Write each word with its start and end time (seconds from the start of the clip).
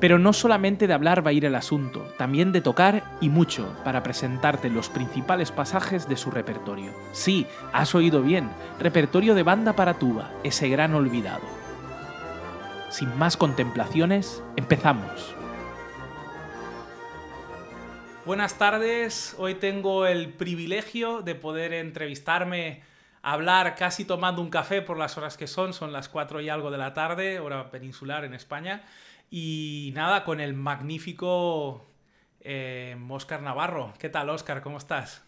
Pero 0.00 0.18
no 0.18 0.32
solamente 0.32 0.86
de 0.86 0.94
hablar 0.94 1.24
va 1.24 1.28
a 1.28 1.34
ir 1.34 1.44
el 1.44 1.54
asunto, 1.54 2.00
también 2.16 2.52
de 2.52 2.62
tocar 2.62 3.04
y 3.20 3.28
mucho 3.28 3.76
para 3.84 4.02
presentarte 4.02 4.70
los 4.70 4.88
principales 4.88 5.52
pasajes 5.52 6.08
de 6.08 6.16
su 6.16 6.30
repertorio. 6.30 6.90
Sí, 7.12 7.46
has 7.74 7.94
oído 7.94 8.22
bien, 8.22 8.50
repertorio 8.78 9.34
de 9.34 9.42
banda 9.42 9.74
para 9.74 9.98
tuba, 9.98 10.30
ese 10.42 10.70
gran 10.70 10.94
olvidado. 10.94 11.42
Sin 12.88 13.16
más 13.18 13.36
contemplaciones, 13.36 14.42
empezamos. 14.56 15.34
Buenas 18.24 18.56
tardes, 18.56 19.34
hoy 19.38 19.56
tengo 19.56 20.06
el 20.06 20.30
privilegio 20.30 21.20
de 21.20 21.34
poder 21.34 21.74
entrevistarme, 21.74 22.82
hablar 23.20 23.74
casi 23.74 24.06
tomando 24.06 24.40
un 24.40 24.48
café 24.48 24.80
por 24.80 24.96
las 24.96 25.18
horas 25.18 25.36
que 25.36 25.46
son, 25.46 25.74
son 25.74 25.92
las 25.92 26.08
4 26.08 26.40
y 26.40 26.48
algo 26.48 26.70
de 26.70 26.78
la 26.78 26.94
tarde, 26.94 27.38
hora 27.38 27.70
peninsular 27.70 28.24
en 28.24 28.32
España 28.32 28.82
y 29.30 29.92
nada, 29.94 30.24
con 30.24 30.40
el 30.40 30.54
magnífico 30.54 31.86
eh, 32.40 32.96
Oscar 33.08 33.42
Navarro. 33.42 33.94
¿Qué 33.98 34.08
tal, 34.08 34.28
Oscar? 34.30 34.60
¿Cómo 34.60 34.78
estás? 34.78 35.24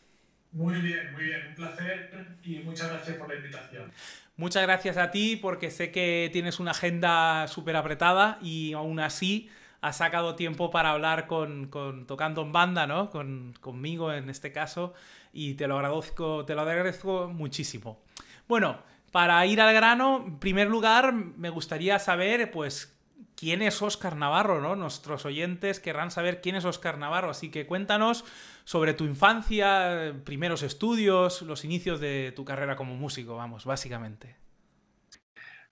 Muy 0.53 0.81
bien, 0.81 1.13
muy 1.13 1.25
bien. 1.25 1.47
Un 1.49 1.55
placer 1.55 2.39
y 2.43 2.59
muchas 2.59 2.91
gracias 2.91 3.17
por 3.17 3.29
la 3.29 3.37
invitación. 3.37 3.91
Muchas 4.37 4.63
gracias 4.63 4.97
a 4.97 5.11
ti 5.11 5.37
porque 5.37 5.71
sé 5.71 5.91
que 5.91 6.29
tienes 6.33 6.59
una 6.59 6.73
agenda 6.73 7.47
súper 7.49 7.77
apretada 7.77 8.39
y 8.43 8.73
aún 8.73 8.99
así 9.01 9.51
has 9.81 9.97
sacado 9.97 10.37
tiempo 10.37 10.71
para 10.71 10.91
hablar 10.91 11.27
con, 11.27 11.71
tocando 12.07 12.43
en 12.43 12.53
banda, 12.53 12.87
¿no? 12.87 13.11
Con, 13.11 13.55
conmigo 13.61 14.13
en 14.13 14.31
este 14.31 14.53
caso 14.53 14.95
y 15.33 15.55
te 15.55 15.67
lo 15.67 15.77
agradezco, 15.77 16.45
te 16.45 16.55
lo 16.55 16.63
agradezco 16.63 17.29
muchísimo. 17.29 18.03
Bueno, 18.49 18.79
para 19.11 19.45
ir 19.47 19.61
al 19.61 19.75
grano, 19.75 20.25
en 20.27 20.39
primer 20.39 20.69
lugar 20.69 21.13
me 21.13 21.51
gustaría 21.51 21.99
saber, 21.99 22.51
pues, 22.51 22.92
quién 23.37 23.63
es 23.63 23.83
Oscar 23.83 24.17
Navarro, 24.17 24.61
¿no? 24.61 24.77
Nuestros 24.77 25.25
oyentes 25.25 25.81
querrán 25.81 26.11
saber 26.11 26.41
quién 26.41 26.57
es 26.57 26.65
Oscar 26.65 26.99
Navarro, 26.99 27.31
así 27.31 27.51
que 27.51 27.67
cuéntanos 27.67 28.25
sobre 28.65 28.95
tu 28.95 29.05
infancia, 29.05 30.15
primeros 30.25 30.63
estudios, 30.63 31.43
los 31.43 31.65
inicios 31.65 32.01
de 32.01 32.33
tu 32.35 32.45
carrera 32.45 32.77
como 32.77 32.95
músico, 32.95 33.37
vamos, 33.37 33.65
básicamente. 33.65 34.37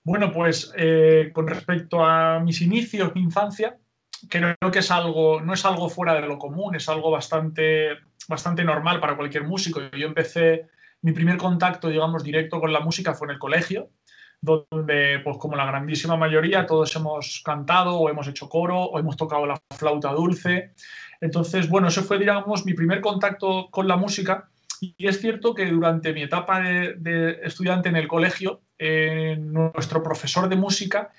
Bueno, 0.03 0.33
pues 0.33 0.73
eh, 0.77 1.31
con 1.33 1.47
respecto 1.47 2.05
a 2.05 2.41
mis 2.41 2.63
inicios, 2.63 3.15
mi 3.15 3.23
infancia, 3.23 3.79
creo 4.29 4.57
que 4.73 4.79
es 4.79 4.91
algo, 4.91 5.41
no 5.41 5.53
es 5.53 5.65
algo 5.65 5.89
fuera 5.89 6.15
de 6.15 6.27
lo 6.27 6.39
común, 6.39 6.75
es 6.75 6.89
algo 6.89 7.11
bastante, 7.11 7.99
bastante 8.29 8.65
normal 8.65 8.99
para 9.01 9.17
cualquier 9.17 9.45
músico. 9.45 9.81
Yo 9.97 10.07
empecé, 10.07 10.69
mi 11.03 11.13
primer 11.13 11.37
contacto, 11.37 11.89
digamos, 11.89 12.25
directo 12.25 12.61
con 12.61 12.73
la 12.73 12.81
música 12.81 13.15
fue 13.15 13.29
en 13.29 13.33
el 13.33 13.39
colegio 13.39 13.91
donde, 14.41 15.21
pues 15.23 15.37
como 15.39 15.57
la 15.57 15.67
grandísima 15.67 16.17
mayoría, 16.17 16.67
todos 16.67 16.95
hemos 16.97 17.43
cantado 17.45 17.97
o 17.99 18.09
hemos 18.09 18.27
hecho 18.29 18.49
coro 18.49 18.85
o 18.85 18.99
hemos 18.99 19.17
tocado 19.17 19.47
la 19.47 19.61
flauta 19.77 20.13
dulce. 20.13 20.73
Entonces, 21.21 21.69
bueno, 21.69 21.89
eso 21.89 22.03
fue, 22.03 22.19
digamos, 22.19 22.65
mi 22.65 22.75
primer 22.75 23.01
contacto 23.01 23.69
con 23.71 23.87
la 23.87 23.97
música. 23.97 24.49
Y 24.81 25.07
es 25.07 25.21
cierto 25.21 25.55
que 25.55 25.67
durante 25.67 26.15
mi 26.15 26.23
etapa 26.23 26.61
de, 26.61 27.41
estudiante 27.43 27.91
en 27.91 27.97
el 27.97 28.09
colegio, 28.09 28.63
eh, 28.79 29.37
nuestro 29.39 30.03
profesor 30.03 30.49
de 30.49 30.57
música, 30.57 31.11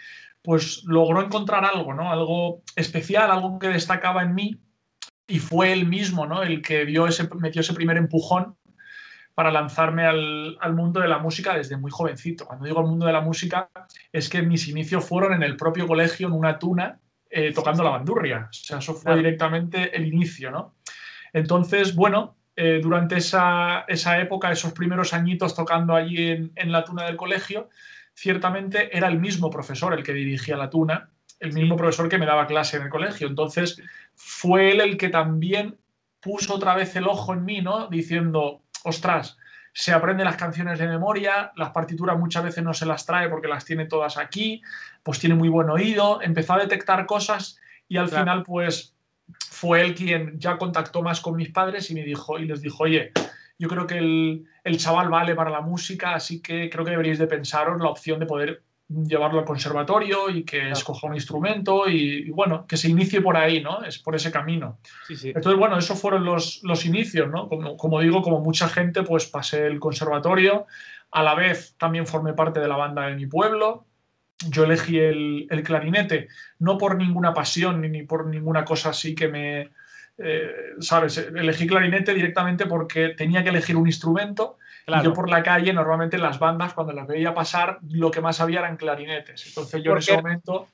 pues 0.41 0.83
logró 0.85 1.21
encontrar 1.21 1.63
algo, 1.65 1.93
¿no? 1.93 2.11
Algo 2.11 2.63
especial, 2.75 3.29
algo 3.29 3.59
que 3.59 3.67
destacaba 3.67 4.23
en 4.23 4.33
mí. 4.33 4.59
Y 5.27 5.37
fue 5.37 5.71
él 5.71 5.87
mismo, 5.87 6.25
¿no? 6.25 6.41
El 6.41 6.63
que 6.63 6.85
dio 6.85 7.05
ese, 7.05 7.29
me 7.35 7.51
dio 7.51 7.61
ese 7.61 7.75
primer 7.75 7.97
empujón 7.97 8.57
para 9.41 9.51
lanzarme 9.51 10.05
al, 10.05 10.73
mundo 10.75 10.99
de 10.99 11.07
la 11.07 11.17
música 11.17 11.55
desde 11.55 11.75
muy 11.75 11.89
jovencito. 11.89 12.45
Cuando 12.45 12.63
digo 12.63 12.79
el 12.79 12.85
mundo 12.85 13.07
de 13.07 13.13
la 13.13 13.21
música, 13.21 13.71
es 14.11 14.29
que 14.29 14.43
mis 14.43 14.67
inicios 14.67 15.03
fueron 15.03 15.33
en 15.33 15.41
el 15.41 15.57
propio 15.57 15.87
colegio, 15.87 16.27
en 16.27 16.33
una 16.33 16.59
tuna, 16.59 16.99
eh, 17.27 17.51
tocando 17.51 17.83
la 17.83 17.89
bandurria. 17.89 18.49
O 18.51 18.53
sea, 18.53 18.77
eso 18.77 18.93
fue 18.93 19.15
directamente 19.15 19.97
el 19.97 20.05
inicio, 20.05 20.51
¿no? 20.51 20.75
Entonces, 21.33 21.95
bueno, 21.95 22.35
eh, 22.55 22.81
durante 22.83 23.17
esa, 23.17 23.83
época, 23.87 24.51
esos 24.51 24.73
primeros 24.73 25.11
añitos 25.11 25.55
tocando 25.55 25.95
allí 25.95 26.27
en, 26.27 26.51
en, 26.53 26.71
la 26.71 26.83
tuna 26.83 27.05
del 27.05 27.17
colegio, 27.17 27.69
ciertamente 28.13 28.95
era 28.95 29.07
el 29.07 29.19
mismo 29.19 29.49
profesor 29.49 29.95
el 29.95 30.03
que 30.03 30.13
dirigía 30.13 30.55
la 30.55 30.69
tuna, 30.69 31.09
el 31.39 31.51
mismo 31.51 31.75
profesor 31.75 32.07
que 32.09 32.19
me 32.19 32.27
daba 32.27 32.45
clase 32.45 32.77
en 32.77 32.83
el 32.83 32.89
colegio. 32.89 33.27
Entonces, 33.27 33.81
fue 34.13 34.73
él 34.73 34.81
el 34.81 34.97
que 34.97 35.09
también 35.09 35.79
puso 36.19 36.53
otra 36.53 36.75
vez 36.75 36.95
el 36.95 37.07
ojo 37.07 37.33
en 37.33 37.43
mí, 37.43 37.61
¿no? 37.61 37.87
Diciendo, 37.87 38.61
ostras, 38.83 39.37
se 39.73 39.93
aprende 39.93 40.23
las 40.23 40.35
canciones 40.35 40.79
de 40.79 40.87
memoria, 40.87 41.51
las 41.55 41.69
partituras 41.69 42.17
muchas 42.17 42.43
veces 42.43 42.63
no 42.63 42.73
se 42.73 42.85
las 42.85 43.05
trae 43.05 43.29
porque 43.29 43.47
las 43.47 43.63
tiene 43.63 43.85
todas 43.85 44.17
aquí, 44.17 44.61
pues 45.03 45.19
tiene 45.19 45.35
muy 45.35 45.49
buen 45.49 45.69
oído, 45.69 46.21
empezó 46.21 46.53
a 46.53 46.59
detectar 46.59 47.05
cosas 47.05 47.59
y 47.87 47.97
al 47.97 48.09
final 48.09 48.43
pues 48.43 48.95
fue 49.49 49.81
él 49.81 49.95
quien 49.95 50.39
ya 50.39 50.57
contactó 50.57 51.01
más 51.01 51.21
con 51.21 51.37
mis 51.37 51.51
padres 51.51 51.89
y 51.89 51.93
me 51.93 52.03
dijo 52.03 52.37
y 52.37 52.45
les 52.45 52.61
dijo, 52.61 52.83
oye, 52.83 53.11
yo 53.57 53.69
creo 53.69 53.87
que 53.87 53.97
el, 53.97 54.45
el 54.63 54.77
chaval 54.77 55.09
vale 55.09 55.35
para 55.35 55.49
la 55.49 55.61
música, 55.61 56.15
así 56.15 56.41
que 56.41 56.69
creo 56.69 56.83
que 56.83 56.91
deberíais 56.91 57.19
de 57.19 57.27
pensaros 57.27 57.79
la 57.79 57.89
opción 57.89 58.19
de 58.19 58.25
poder 58.25 58.63
llevarlo 59.07 59.39
al 59.39 59.45
conservatorio 59.45 60.29
y 60.29 60.43
que 60.43 60.71
escoja 60.71 61.07
un 61.07 61.15
instrumento 61.15 61.87
y, 61.87 62.29
bueno, 62.31 62.65
que 62.67 62.77
se 62.77 62.89
inicie 62.89 63.21
por 63.21 63.37
ahí, 63.37 63.61
¿no? 63.61 63.83
Es 63.83 63.99
por 63.99 64.15
ese 64.15 64.31
camino. 64.31 64.79
Entonces, 65.09 65.57
bueno, 65.57 65.77
esos 65.77 65.99
fueron 65.99 66.25
los, 66.25 66.61
los 66.63 66.85
inicios, 66.85 67.29
¿no? 67.29 67.47
Como, 67.47 67.77
como, 67.77 67.99
digo, 68.01 68.21
como 68.21 68.41
mucha 68.41 68.67
gente, 68.67 69.03
pues 69.03 69.25
pasé 69.27 69.67
el 69.67 69.79
conservatorio, 69.79 70.65
a 71.11 71.23
la 71.23 71.35
vez 71.35 71.75
también 71.77 72.07
formé 72.07 72.33
parte 72.33 72.59
de 72.59 72.67
la 72.67 72.77
banda 72.77 73.07
de 73.07 73.15
mi 73.15 73.27
pueblo. 73.27 73.85
Yo 74.49 74.63
elegí 74.63 74.97
el, 74.97 75.47
el 75.49 75.63
clarinete, 75.63 76.27
no 76.59 76.77
por 76.77 76.97
ninguna 76.97 77.33
pasión 77.33 77.81
ni 77.81 78.03
por 78.03 78.25
ninguna 78.25 78.65
cosa 78.65 78.89
así 78.89 79.13
que 79.13 79.27
me, 79.27 79.69
eh, 80.17 80.73
¿sabes? 80.79 81.17
Elegí 81.17 81.67
clarinete 81.67 82.13
directamente 82.13 82.65
porque 82.65 83.09
tenía 83.09 83.43
que 83.43 83.49
elegir 83.49 83.75
un 83.75 83.87
instrumento 83.87 84.57
yo 85.03 85.13
por 85.13 85.29
la 85.29 85.43
calle, 85.43 85.73
normalmente 85.73 86.15
en 86.15 86.23
las 86.23 86.39
bandas, 86.39 86.73
cuando 86.73 86.93
las 86.93 87.07
veía 87.07 87.33
pasar, 87.33 87.79
lo 87.89 88.11
que 88.11 88.21
más 88.21 88.39
había 88.41 88.59
eran 88.59 88.77
clarinetes. 88.77 89.47
Entonces 89.47 89.83
yo 89.83 89.93
en 89.93 89.97
ese 89.99 90.15
momento... 90.15 90.67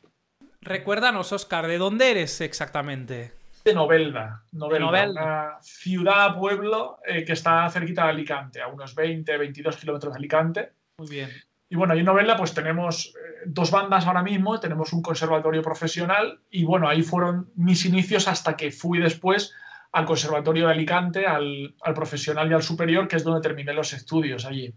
Recuérdanos, 0.61 1.31
Oscar, 1.31 1.67
¿de 1.67 1.77
dónde 1.77 2.11
eres 2.11 2.41
exactamente? 2.41 3.33
De 3.63 3.73
Novelda, 3.73 4.43
Novelda, 4.53 5.09
una 5.09 5.57
ciudad, 5.61 6.37
pueblo 6.37 6.99
eh, 7.05 7.25
que 7.25 7.33
está 7.33 7.69
cerquita 7.69 8.05
de 8.05 8.09
Alicante, 8.11 8.61
a 8.61 8.67
unos 8.67 8.95
20, 8.95 9.37
22 9.37 9.77
kilómetros 9.77 10.13
de 10.13 10.17
Alicante. 10.17 10.71
Muy 10.97 11.09
bien. 11.09 11.29
Y 11.69 11.75
bueno, 11.75 11.93
ahí 11.93 11.99
en 11.99 12.05
Novelda 12.05 12.37
pues 12.37 12.53
tenemos 12.53 13.07
eh, 13.07 13.43
dos 13.45 13.71
bandas 13.71 14.05
ahora 14.07 14.23
mismo, 14.23 14.59
tenemos 14.59 14.93
un 14.93 15.01
conservatorio 15.01 15.61
profesional 15.61 16.39
y 16.49 16.63
bueno, 16.63 16.87
ahí 16.87 17.03
fueron 17.03 17.49
mis 17.55 17.85
inicios 17.85 18.27
hasta 18.27 18.55
que 18.55 18.71
fui 18.71 18.99
después 18.99 19.53
al 19.91 20.05
Conservatorio 20.05 20.67
de 20.67 20.73
Alicante, 20.73 21.25
al, 21.25 21.75
profesional 21.95 22.49
y 22.49 22.53
al 22.53 22.63
superior, 22.63 23.07
que 23.07 23.15
es 23.15 23.23
donde 23.23 23.41
terminé 23.41 23.73
los 23.73 23.93
estudios 23.93 24.45
allí. 24.45 24.73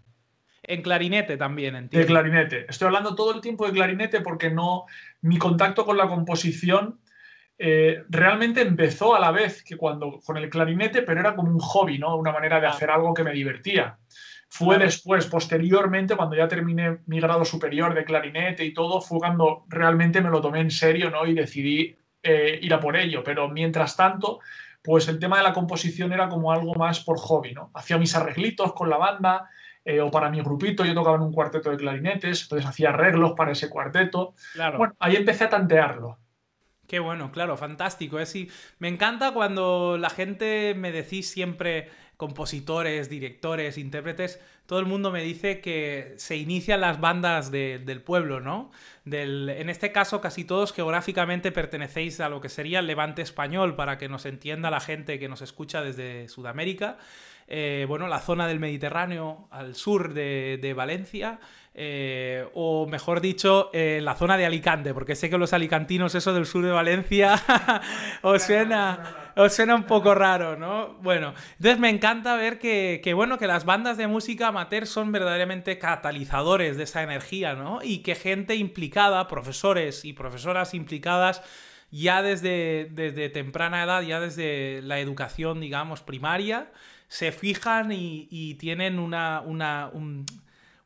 En 0.63 0.81
clarinete 0.81 1.37
también, 1.37 1.75
entiendo. 1.75 2.05
De 2.05 2.05
clarinete. 2.05 2.65
Estoy 2.69 2.87
hablando 2.87 3.15
todo 3.15 3.33
el 3.33 3.41
tiempo 3.41 3.65
de 3.65 3.73
clarinete 3.73 4.21
porque 4.21 4.49
no. 4.49 4.85
Mi 5.21 5.37
contacto 5.37 5.85
con 5.85 5.97
la 5.97 6.07
composición 6.07 6.99
eh, 7.57 8.03
realmente 8.09 8.61
empezó 8.61 9.15
a 9.15 9.19
la 9.19 9.31
vez 9.31 9.63
que 9.63 9.75
cuando 9.75 10.19
con 10.25 10.37
el 10.37 10.49
clarinete, 10.49 11.01
pero 11.01 11.19
era 11.19 11.35
como 11.35 11.51
un 11.51 11.59
hobby, 11.59 11.97
¿no? 11.99 12.15
Una 12.15 12.31
manera 12.31 12.59
de 12.59 12.67
hacer 12.67 12.89
algo 12.89 13.13
que 13.13 13.23
me 13.23 13.33
divertía. 13.33 13.97
Fue 14.49 14.77
después, 14.77 15.27
posteriormente, 15.27 16.15
cuando 16.15 16.35
ya 16.35 16.47
terminé 16.47 16.99
mi 17.05 17.19
grado 17.19 17.45
superior 17.45 17.93
de 17.93 18.03
clarinete 18.03 18.65
y 18.65 18.73
todo, 18.73 18.99
fue 18.99 19.19
cuando 19.19 19.65
realmente 19.69 20.21
me 20.21 20.29
lo 20.29 20.41
tomé 20.41 20.59
en 20.59 20.71
serio, 20.71 21.09
¿no? 21.09 21.25
Y 21.25 21.33
decidí 21.33 21.95
eh, 22.23 22.59
ir 22.61 22.73
a 22.73 22.79
por 22.79 22.97
ello. 22.97 23.23
Pero 23.23 23.47
mientras 23.47 23.95
tanto, 23.95 24.39
pues 24.81 25.07
el 25.07 25.19
tema 25.19 25.37
de 25.37 25.43
la 25.43 25.53
composición 25.53 26.11
era 26.11 26.29
como 26.29 26.51
algo 26.51 26.73
más 26.75 27.01
por 27.01 27.17
hobby, 27.19 27.53
¿no? 27.53 27.71
Hacía 27.73 27.97
mis 27.97 28.15
arreglitos 28.15 28.73
con 28.73 28.89
la 28.89 28.97
banda 28.97 29.49
eh, 29.83 29.99
o 29.99 30.11
para 30.11 30.29
mi 30.29 30.41
grupito, 30.41 30.85
yo 30.85 30.93
tocaba 30.93 31.15
en 31.17 31.23
un 31.23 31.33
cuarteto 31.33 31.71
de 31.71 31.77
clarinetes, 31.77 32.43
entonces 32.43 32.67
hacía 32.67 32.89
arreglos 32.89 33.33
para 33.33 33.51
ese 33.51 33.69
cuarteto. 33.69 34.35
Claro. 34.53 34.77
Bueno, 34.77 34.95
ahí 34.99 35.15
empecé 35.15 35.45
a 35.45 35.49
tantearlo. 35.49 36.17
Qué 36.87 36.99
bueno, 36.99 37.31
claro, 37.31 37.55
fantástico. 37.57 38.19
Es, 38.19 38.35
¿eh? 38.35 38.47
me 38.79 38.89
encanta 38.89 39.33
cuando 39.33 39.97
la 39.97 40.09
gente 40.09 40.73
me 40.75 40.91
decís 40.91 41.29
siempre 41.29 41.89
compositores, 42.21 43.09
directores, 43.09 43.79
intérpretes, 43.79 44.39
todo 44.67 44.77
el 44.77 44.85
mundo 44.85 45.09
me 45.09 45.23
dice 45.23 45.59
que 45.59 46.13
se 46.17 46.37
inician 46.37 46.79
las 46.79 47.01
bandas 47.01 47.49
del 47.49 48.01
pueblo, 48.03 48.39
¿no? 48.39 48.69
En 49.07 49.71
este 49.71 49.91
caso, 49.91 50.21
casi 50.21 50.43
todos 50.43 50.71
geográficamente 50.71 51.51
pertenecéis 51.51 52.19
a 52.19 52.29
lo 52.29 52.39
que 52.39 52.47
sería 52.47 52.77
el 52.77 52.85
levante 52.85 53.23
español, 53.23 53.75
para 53.75 53.97
que 53.97 54.07
nos 54.07 54.27
entienda 54.27 54.69
la 54.69 54.79
gente 54.79 55.17
que 55.17 55.29
nos 55.29 55.41
escucha 55.41 55.81
desde 55.81 56.29
Sudamérica. 56.29 56.99
Eh, 57.47 57.85
bueno, 57.87 58.07
la 58.07 58.19
zona 58.19 58.47
del 58.47 58.59
Mediterráneo 58.59 59.47
al 59.49 59.73
sur 59.73 60.13
de, 60.13 60.73
Valencia, 60.77 61.39
eh, 61.73 62.47
o 62.53 62.85
mejor 62.85 63.19
dicho, 63.19 63.71
eh, 63.73 63.99
la 64.03 64.13
zona 64.13 64.37
de 64.37 64.45
Alicante, 64.45 64.93
porque 64.93 65.15
sé 65.15 65.31
que 65.31 65.39
los 65.39 65.53
alicantinos, 65.53 66.13
eso 66.13 66.35
del 66.35 66.45
sur 66.45 66.63
de 66.63 66.71
Valencia, 66.71 67.33
os 68.21 68.43
suena, 68.43 69.20
os 69.35 69.53
suena 69.53 69.75
un 69.75 69.83
poco 69.83 70.15
raro, 70.15 70.57
¿no? 70.57 70.95
Bueno, 71.01 71.33
entonces 71.57 71.79
me 71.79 71.89
encanta 71.89 72.35
ver 72.35 72.59
que, 72.59 73.13
bueno, 73.15 73.37
que 73.37 73.47
las 73.47 73.65
bandas 73.65 73.97
de 73.97 74.07
música 74.07 74.47
amateur 74.47 74.87
son 74.87 75.11
verdaderamente 75.11 75.77
catalizadores 75.77 76.77
de 76.77 76.83
esa 76.83 77.03
energía, 77.03 77.53
¿no? 77.53 77.79
Y 77.83 77.99
que 77.99 78.15
gente 78.15 78.55
implicada, 78.55 79.27
profesores 79.27 80.05
y 80.05 80.13
profesoras 80.13 80.73
implicadas, 80.73 81.41
ya 81.91 82.21
desde, 82.21 82.89
desde 82.91 83.29
temprana 83.29 83.83
edad, 83.83 84.01
ya 84.01 84.19
desde 84.19 84.81
la 84.81 84.99
educación, 84.99 85.59
digamos, 85.59 86.01
primaria, 86.01 86.71
se 87.07 87.31
fijan 87.33 87.91
y, 87.91 88.55
tienen 88.55 88.97
una, 88.97 89.41
una, 89.41 89.91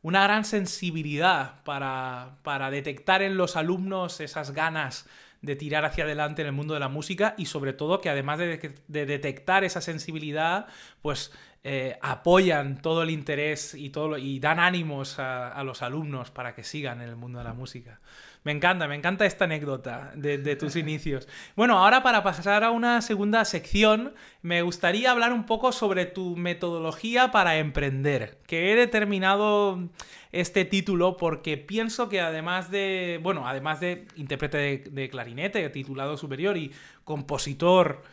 una, 0.01 0.23
gran 0.23 0.43
sensibilidad 0.43 1.63
para, 1.63 2.37
para 2.41 2.71
detectar 2.71 3.21
en 3.21 3.37
los 3.37 3.55
alumnos 3.55 4.19
esas 4.19 4.51
ganas 4.51 5.05
de 5.45 5.55
tirar 5.55 5.85
hacia 5.85 6.03
adelante 6.03 6.41
en 6.41 6.47
el 6.47 6.53
mundo 6.53 6.73
de 6.73 6.79
la 6.79 6.89
música 6.89 7.35
y 7.37 7.45
sobre 7.45 7.73
todo 7.73 8.01
que 8.01 8.09
además 8.09 8.39
de, 8.39 8.75
detectar 8.87 9.63
esa 9.63 9.79
sensibilidad, 9.81 10.67
pues 11.01 11.31
eh, 11.63 11.97
apoyan 12.01 12.81
todo 12.81 13.03
el 13.03 13.09
interés 13.09 13.73
y, 13.73 13.89
todo, 13.89 14.17
y 14.17 14.39
dan 14.39 14.59
ánimos 14.59 15.19
a, 15.19 15.63
los 15.63 15.81
alumnos 15.81 16.31
para 16.31 16.53
que 16.55 16.63
sigan 16.63 17.01
en 17.01 17.09
el 17.09 17.15
mundo 17.15 17.39
de 17.39 17.45
la 17.45 17.53
música. 17.53 17.99
Me 18.45 18.51
encanta, 18.51 18.87
me 18.87 18.93
encanta 18.93 19.25
esta 19.25 19.45
anécdota 19.45 20.11
de, 20.15 20.55
tus 20.55 20.75
inicios. 20.75 21.27
Bueno, 21.55 21.79
ahora 21.79 22.03
para 22.03 22.21
pasar 22.21 22.63
a 22.63 22.69
una 22.69 23.01
segunda 23.01 23.43
sección, 23.43 24.13
me 24.43 24.61
gustaría 24.61 25.09
hablar 25.09 25.33
un 25.33 25.47
poco 25.47 25.71
sobre 25.71 26.05
tu 26.05 26.35
metodología 26.37 27.31
para 27.31 27.57
emprender, 27.57 28.37
que 28.45 28.71
he 28.71 28.75
determinado 28.75 29.89
este 30.31 30.63
título 30.63 31.17
porque 31.17 31.57
pienso 31.57 32.07
que 32.07 32.21
además 32.21 32.69
de, 32.69 33.19
bueno, 33.23 33.47
además 33.47 33.79
de 33.79 34.05
intérprete 34.15 34.83
de, 34.91 35.09
clarinete, 35.09 35.67
titulado 35.71 36.15
superior 36.15 36.55
y 36.55 36.71
compositor 37.03 38.03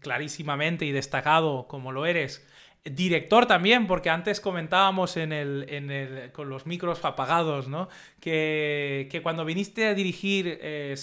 clarísimamente 0.00 0.86
y 0.86 0.92
destacado 0.92 1.68
como 1.68 1.92
lo 1.92 2.06
eres, 2.06 2.42
Director 2.84 3.46
también, 3.46 3.86
porque 3.86 4.08
antes 4.08 4.40
comentábamos 4.40 5.16
en 5.16 5.32
el, 5.32 6.30
con 6.32 6.48
los 6.48 6.66
micros 6.66 7.04
apagados, 7.04 7.68
¿no? 7.68 7.88
Que, 8.20 9.20
cuando 9.22 9.44
viniste 9.44 9.86
a 9.86 9.94
dirigir 9.94 10.58
eh, 10.62 10.94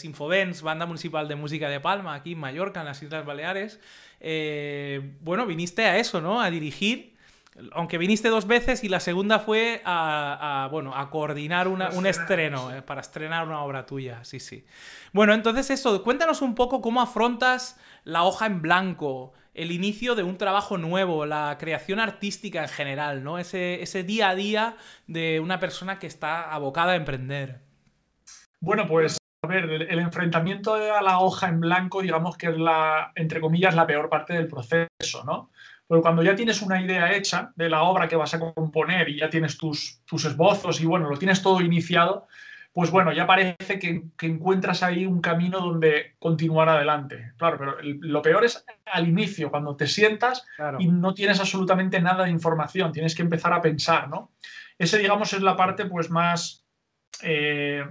Banda 0.64 0.86
Municipal 0.86 1.28
de 1.28 1.36
Música 1.36 1.70
de 1.70 1.80
Palma, 1.80 2.16
aquí 2.16 2.32
en 2.32 2.40
Mallorca, 2.40 2.80
en 2.80 2.88
las 2.88 3.04
Islas 3.04 3.26
Baleares, 3.26 3.80
eh, 4.20 5.14
bueno, 5.22 5.46
viniste 5.46 5.86
a 5.86 5.98
eso, 5.98 6.22
¿no? 6.22 6.42
A 6.42 6.50
dirigir 6.50 7.16
aunque 7.72 7.98
viniste 7.98 8.30
dos 8.30 8.48
veces 8.48 8.84
y 8.84 8.90
la 8.90 9.00
segunda 9.00 9.40
fue 9.40 9.82
a, 9.86 10.68
bueno, 10.72 10.96
a 10.96 11.10
coordinar 11.10 11.68
un 11.68 12.06
estreno, 12.06 12.74
eh, 12.74 12.82
para 12.82 13.02
estrenar 13.02 13.48
una 13.48 13.62
obra 13.62 13.86
tuya, 13.86 14.24
sí, 14.24 14.40
sí. 14.40 14.66
Bueno, 15.14 15.34
entonces 15.34 15.70
eso, 15.70 16.04
cuéntanos 16.04 16.42
un 16.42 16.56
poco 16.56 16.82
cómo 16.82 17.02
afrontas 17.02 17.80
la 18.04 18.24
hoja 18.24 18.46
en 18.46 18.62
blanco, 18.62 19.34
el 19.56 19.72
inicio 19.72 20.16
de 20.16 20.24
un 20.24 20.38
trabajo 20.38 20.78
nuevo, 20.78 21.26
la 21.26 21.58
creación 21.60 22.00
artística 22.00 22.62
en 22.62 22.70
general, 22.70 23.24
¿no? 23.24 23.40
Ese, 23.40 23.82
ese 23.82 24.04
día 24.04 24.30
a 24.30 24.36
día 24.36 24.78
de 25.08 25.40
una 25.40 25.60
persona 25.60 25.98
que 25.98 26.08
está 26.08 26.52
abocada 26.54 26.92
a 26.92 26.96
emprender. 26.96 27.62
Bueno, 28.60 28.86
pues 28.88 29.18
a 29.46 29.48
ver, 29.48 29.70
el, 29.70 30.00
enfrentamiento 30.00 30.74
a 30.74 31.02
la 31.02 31.20
hoja 31.20 31.48
en 31.48 31.60
blanco, 31.60 32.02
digamos 32.02 32.36
que 32.36 32.48
es 32.48 32.58
la, 32.58 33.12
entre 33.16 33.40
comillas, 33.40 33.76
la 33.76 33.86
peor 33.86 34.10
parte 34.10 34.34
del 34.34 34.48
proceso, 34.48 35.24
¿no? 35.24 35.52
Porque 35.88 36.02
cuando 36.02 36.24
ya 36.24 36.36
tienes 36.36 36.62
una 36.64 36.82
idea 36.82 37.14
hecha 37.16 37.52
de 37.56 37.70
la 37.70 37.84
obra 37.84 38.08
que 38.08 38.16
vas 38.16 38.34
a 38.34 38.40
componer 38.40 39.08
y 39.08 39.20
ya 39.20 39.30
tienes 39.30 39.58
tus, 39.58 40.02
tus 40.06 40.26
esbozos 40.26 40.82
y 40.82 40.86
bueno, 40.86 41.10
lo 41.10 41.18
tienes 41.18 41.44
todo 41.44 41.62
iniciado, 41.62 42.28
pues 42.76 42.92
bueno, 42.92 43.14
ya 43.14 43.26
parece 43.26 43.80
que, 43.80 44.04
encuentras 44.20 44.84
ahí 44.84 45.06
un 45.06 45.22
camino 45.22 45.62
donde 45.62 46.16
continuar 46.20 46.68
adelante. 46.68 47.32
Claro, 47.38 47.58
pero 47.58 47.78
lo 47.82 48.22
peor 48.22 48.44
es 48.44 48.66
al 48.88 49.08
inicio, 49.08 49.50
cuando 49.50 49.78
te 49.78 49.88
sientas 49.88 50.46
y 50.78 50.90
no 50.90 51.14
tienes 51.14 51.40
absolutamente 51.40 52.02
nada 52.02 52.26
de 52.26 52.32
información, 52.32 52.92
tienes 52.92 53.16
que 53.16 53.22
empezar 53.22 53.54
a 53.54 53.62
pensar, 53.62 54.10
¿no? 54.10 54.34
Ese, 54.78 54.98
digamos, 54.98 55.32
es 55.32 55.42
la 55.42 55.56
parte 55.56 55.86
pues 55.86 56.10
más, 56.10 56.66
eh, 57.22 57.86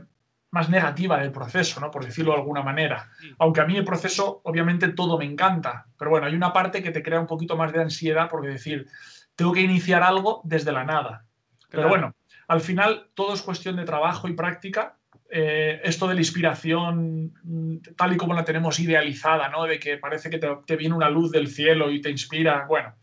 más 0.50 0.68
negativa 0.68 1.16
del 1.16 1.32
proceso, 1.32 1.80
¿no? 1.80 1.90
Por 1.90 2.04
decirlo 2.04 2.32
de 2.32 2.40
alguna 2.40 2.62
manera. 2.62 3.08
Aunque 3.38 3.62
a 3.62 3.64
mí 3.64 3.78
el 3.78 3.86
proceso, 3.86 4.42
obviamente, 4.44 4.88
todo 4.88 5.16
me 5.16 5.24
encanta, 5.24 5.86
pero 5.96 6.10
bueno, 6.10 6.26
hay 6.26 6.34
una 6.34 6.52
parte 6.52 6.82
que 6.82 6.90
te 6.90 7.02
crea 7.02 7.20
un 7.20 7.26
poquito 7.26 7.56
más 7.56 7.72
de 7.72 7.80
ansiedad 7.80 8.28
porque 8.28 8.48
decir, 8.48 8.86
tengo 9.34 9.54
que 9.54 9.62
iniciar 9.62 10.02
algo 10.02 10.42
desde 10.44 10.72
la 10.72 10.84
nada. 10.84 11.24
Pero 11.70 11.88
bueno, 11.88 12.14
al 12.48 12.60
final 12.60 13.10
todo 13.14 13.34
es 13.34 13.42
cuestión 13.42 13.76
de 13.76 13.84
trabajo 13.84 14.28
y 14.28 14.34
práctica. 14.34 14.98
Eh, 15.30 15.80
esto 15.84 16.06
de 16.06 16.14
la 16.14 16.20
inspiración, 16.20 17.34
mm, 17.42 17.76
tal 17.96 18.12
y 18.12 18.16
como 18.16 18.34
la 18.34 18.44
tenemos 18.44 18.78
idealizada, 18.78 19.48
¿no? 19.48 19.64
De 19.64 19.78
que 19.78 19.96
parece 19.96 20.30
que 20.30 20.38
te, 20.38 20.76
viene 20.76 20.94
una 20.94 21.10
luz 21.10 21.30
del 21.32 21.48
cielo 21.48 21.90
y 21.90 22.00
te 22.00 22.10
inspira. 22.10 22.66
Bueno, 22.68 22.94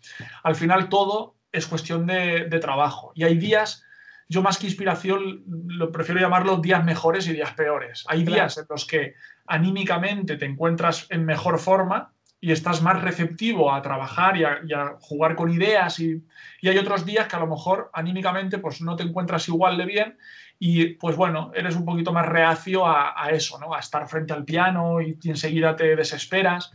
al 0.43 0.55
final 0.55 0.87
todo 0.87 1.35
es 1.51 1.67
cuestión 1.67 2.05
de, 2.05 2.47
trabajo. 2.61 3.11
Y 3.15 3.23
hay 3.23 3.37
días, 3.37 3.83
yo 4.29 4.41
más 4.41 4.57
que 4.57 4.67
inspiración, 4.67 5.43
lo 5.45 5.91
prefiero 5.91 6.21
llamarlo 6.21 6.57
días 6.57 6.83
mejores 6.85 7.27
y 7.27 7.33
días 7.33 7.53
peores. 7.53 8.05
Hay 8.07 8.23
días 8.23 8.57
en 8.57 8.65
los 8.69 8.85
que 8.85 9.15
anímicamente 9.45 10.37
te 10.37 10.45
encuentras 10.45 11.07
en 11.09 11.25
mejor 11.25 11.59
forma 11.59 12.13
y 12.43 12.51
estás 12.51 12.81
más 12.81 12.99
receptivo 13.01 13.71
a 13.71 13.83
trabajar 13.83 14.35
y 14.35 14.43
a, 14.73 14.95
jugar 14.99 15.35
con 15.35 15.51
ideas 15.51 15.99
y, 15.99 16.21
hay 16.63 16.77
otros 16.77 17.05
días 17.05 17.27
que 17.27 17.35
a 17.35 17.39
lo 17.39 17.47
mejor 17.47 17.91
anímicamente 17.93 18.57
pues 18.57 18.81
no 18.81 18.95
te 18.95 19.03
encuentras 19.03 19.47
igual 19.47 19.77
de 19.77 19.85
bien 19.85 20.17
y 20.57 20.95
pues 20.95 21.15
bueno, 21.15 21.51
eres 21.55 21.75
un 21.75 21.85
poquito 21.85 22.11
más 22.11 22.25
reacio 22.27 22.85
a, 22.87 23.29
eso, 23.31 23.59
¿no? 23.59 23.73
A 23.73 23.79
estar 23.79 24.07
frente 24.07 24.33
al 24.33 24.43
piano 24.43 25.01
y, 25.01 25.17
enseguida 25.23 25.75
te 25.75 25.95
desesperas. 25.95 26.71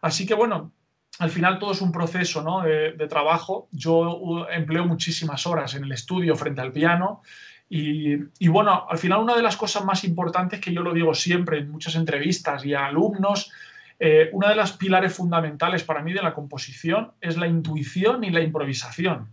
Así 0.00 0.26
que 0.26 0.34
bueno, 0.34 0.72
al 1.18 1.30
final 1.30 1.58
todo 1.58 1.72
es 1.72 1.80
un 1.80 1.90
proceso 1.90 2.42
¿no? 2.42 2.62
de, 2.62 3.06
trabajo. 3.08 3.68
Yo 3.72 4.46
empleo 4.50 4.86
muchísimas 4.86 5.46
horas 5.46 5.74
en 5.74 5.84
el 5.84 5.92
estudio 5.92 6.36
frente 6.36 6.60
al 6.60 6.72
piano 6.72 7.22
y, 7.68 8.48
bueno, 8.48 8.86
al 8.88 8.98
final 8.98 9.20
una 9.20 9.34
de 9.34 9.42
las 9.42 9.56
cosas 9.56 9.84
más 9.84 10.04
importantes 10.04 10.60
que 10.60 10.72
yo 10.72 10.82
lo 10.82 10.92
digo 10.92 11.14
siempre 11.14 11.58
en 11.58 11.70
muchas 11.70 11.96
entrevistas 11.96 12.64
y 12.64 12.74
a 12.74 12.86
alumnos 12.86 13.50
eh, 13.98 14.28
una 14.32 14.50
de 14.50 14.56
las 14.56 14.72
pilares 14.72 15.14
fundamentales 15.14 15.82
para 15.82 16.02
mí 16.02 16.12
de 16.12 16.22
la 16.22 16.34
composición 16.34 17.12
es 17.20 17.36
la 17.36 17.46
intuición 17.46 18.24
y 18.24 18.30
la 18.30 18.40
improvisación. 18.40 19.32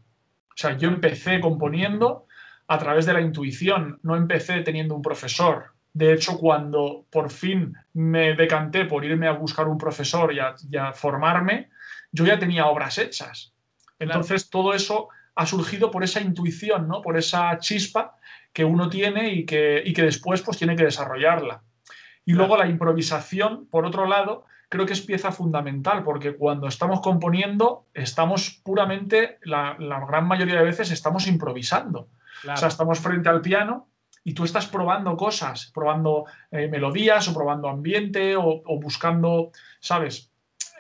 O 0.50 0.56
sea, 0.56 0.78
yo 0.78 0.88
empecé 0.88 1.42
componiendo 1.42 2.28
a 2.68 2.78
través 2.78 3.06
de 3.06 3.14
la 3.14 3.22
intuición, 3.22 4.00
no 4.04 4.16
empecé 4.16 4.62
teniendo 4.62 4.96
un 4.96 5.02
profesor. 5.02 5.74
De 5.92 6.14
hecho, 6.14 6.38
cuando 6.38 7.06
por 7.12 7.30
fin 7.30 7.76
me 7.94 8.36
decanté 8.36 8.86
por 8.86 9.04
irme 9.04 9.28
a 9.28 9.34
buscar 9.34 9.68
un 9.68 9.78
profesor 9.78 10.34
y 10.34 10.40
a, 10.78 10.94
formarme, 10.94 11.70
yo 12.12 12.26
ya 12.26 12.40
tenía 12.40 12.68
obras 12.68 12.98
hechas. 12.98 13.54
Entonces, 14.00 14.50
todo 14.50 14.74
eso 14.74 15.10
ha 15.36 15.46
surgido 15.46 15.92
por 15.92 16.04
esa 16.04 16.22
intuición, 16.22 16.88
¿no? 16.88 17.02
por 17.02 17.18
esa 17.18 17.58
chispa 17.60 18.16
que 18.54 18.64
uno 18.64 18.90
tiene 18.90 19.34
y 19.34 19.46
que, 19.46 19.82
y 19.84 19.94
que 19.94 20.04
después 20.04 20.42
pues, 20.42 20.58
tiene 20.58 20.76
que 20.76 20.86
desarrollarla. 20.86 21.64
Y 22.26 22.34
luego 22.34 22.56
la 22.56 22.68
improvisación, 22.68 23.68
por 23.68 23.86
otro 23.86 24.06
lado, 24.08 24.46
creo 24.74 24.88
que 24.88 24.94
es 24.94 25.02
pieza 25.02 25.32
fundamental, 25.32 26.04
porque 26.04 26.36
cuando 26.36 26.68
estamos 26.68 27.00
componiendo, 27.00 27.86
estamos 27.94 28.60
puramente, 28.64 29.38
la, 29.44 29.78
gran 29.78 30.28
mayoría 30.28 30.56
de 30.56 30.64
veces 30.64 30.90
estamos 30.90 31.28
improvisando. 31.28 32.10
O 32.52 32.58
sea, 32.58 32.70
estamos 32.70 32.98
frente 33.00 33.30
al 33.30 33.42
piano 33.42 33.88
y 34.24 34.34
tú 34.34 34.46
estás 34.46 34.66
probando 34.66 35.16
cosas, 35.16 35.70
probando 35.72 36.26
eh, 36.50 36.68
melodías 36.70 37.28
o 37.28 37.36
probando 37.36 37.70
ambiente 37.70 38.36
o, 38.36 38.64
buscando, 38.82 39.52
¿sabes? 39.80 40.32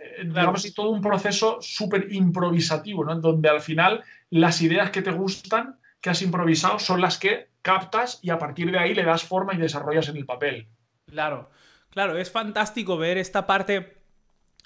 Eh, 0.02 0.24
digamos, 0.26 0.74
todo 0.74 0.90
un 0.90 1.02
proceso 1.02 1.60
súper 1.62 2.12
improvisativo, 2.12 3.06
¿no? 3.06 3.14
Donde 3.20 3.48
al 3.48 3.62
final 3.62 4.04
las 4.32 4.60
ideas 4.64 4.90
que 4.90 5.04
te 5.04 5.12
gustan, 5.12 5.78
que 6.02 6.10
has 6.10 6.24
improvisado, 6.24 6.80
son 6.80 7.00
las 7.00 7.20
que 7.20 7.50
captas 7.62 8.18
y 8.24 8.32
a 8.32 8.40
partir 8.40 8.72
de 8.72 8.80
ahí 8.80 8.96
le 8.96 9.04
das 9.04 9.24
forma 9.24 9.54
y 9.54 9.58
desarrollas 9.58 10.10
en 10.10 10.18
el 10.18 10.26
papel. 10.26 10.68
Claro. 11.06 11.52
Claro, 11.94 12.18
es 12.18 12.32
fantástico 12.32 12.98
ver 12.98 13.20
esta 13.20 13.46
parte 13.46 13.98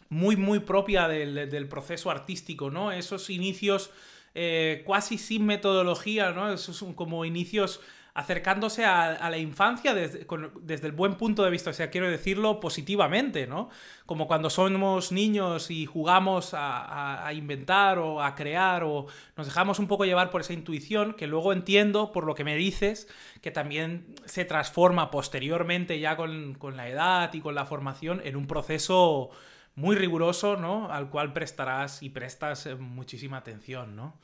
muy, 0.07 0.37
muy 0.37 0.59
propia 0.59 1.09
del, 1.09 1.67
proceso 1.67 2.09
artístico, 2.09 2.71
¿no? 2.71 2.93
Esos 2.93 3.29
inicios 3.29 3.89
eh, 4.33 4.85
casi 4.87 5.17
sin 5.17 5.45
metodología, 5.45 6.31
¿no? 6.31 6.53
Esos 6.53 6.77
son 6.77 6.93
como 6.93 7.25
inicios 7.25 7.81
acercándose 8.17 8.83
a, 8.83 9.29
la 9.29 9.37
infancia 9.37 9.93
desde, 9.93 10.25
el 10.87 10.91
buen 10.91 11.17
punto 11.17 11.43
de 11.43 11.51
vista, 11.51 11.69
o 11.69 11.73
sea, 11.73 11.91
quiero 11.91 12.09
decirlo 12.09 12.59
positivamente, 12.59 13.45
¿no? 13.45 13.69
Como 14.07 14.25
cuando 14.25 14.49
somos 14.49 15.11
niños 15.11 15.69
y 15.69 15.85
jugamos 15.85 16.55
a, 16.57 17.31
inventar 17.35 17.99
o 17.99 18.23
a 18.23 18.33
crear 18.33 18.83
o 18.83 19.05
nos 19.35 19.45
dejamos 19.45 19.77
un 19.77 19.85
poco 19.87 20.03
llevar 20.03 20.31
por 20.31 20.41
esa 20.41 20.53
intuición, 20.53 21.13
que 21.13 21.27
luego 21.27 21.53
entiendo, 21.53 22.11
por 22.11 22.25
lo 22.25 22.33
que 22.33 22.43
me 22.43 22.55
dices, 22.55 23.07
que 23.43 23.51
también 23.51 24.15
se 24.25 24.45
transforma 24.45 25.11
posteriormente 25.11 25.99
ya 25.99 26.17
con, 26.17 26.55
con 26.55 26.75
la 26.75 26.89
edad 26.89 27.31
y 27.35 27.41
con 27.41 27.53
la 27.53 27.67
formación 27.67 28.19
en 28.25 28.35
un 28.35 28.47
proceso 28.47 29.29
muy 29.75 29.95
riguroso, 29.95 30.57
¿no? 30.57 30.91
Al 30.91 31.11
cual 31.11 31.33
prestarás 31.33 32.01
y 32.01 32.09
prestas 32.09 32.65
eh, 32.65 32.73
muchísima 32.73 33.37
atención, 33.37 33.95
¿no? 33.95 34.17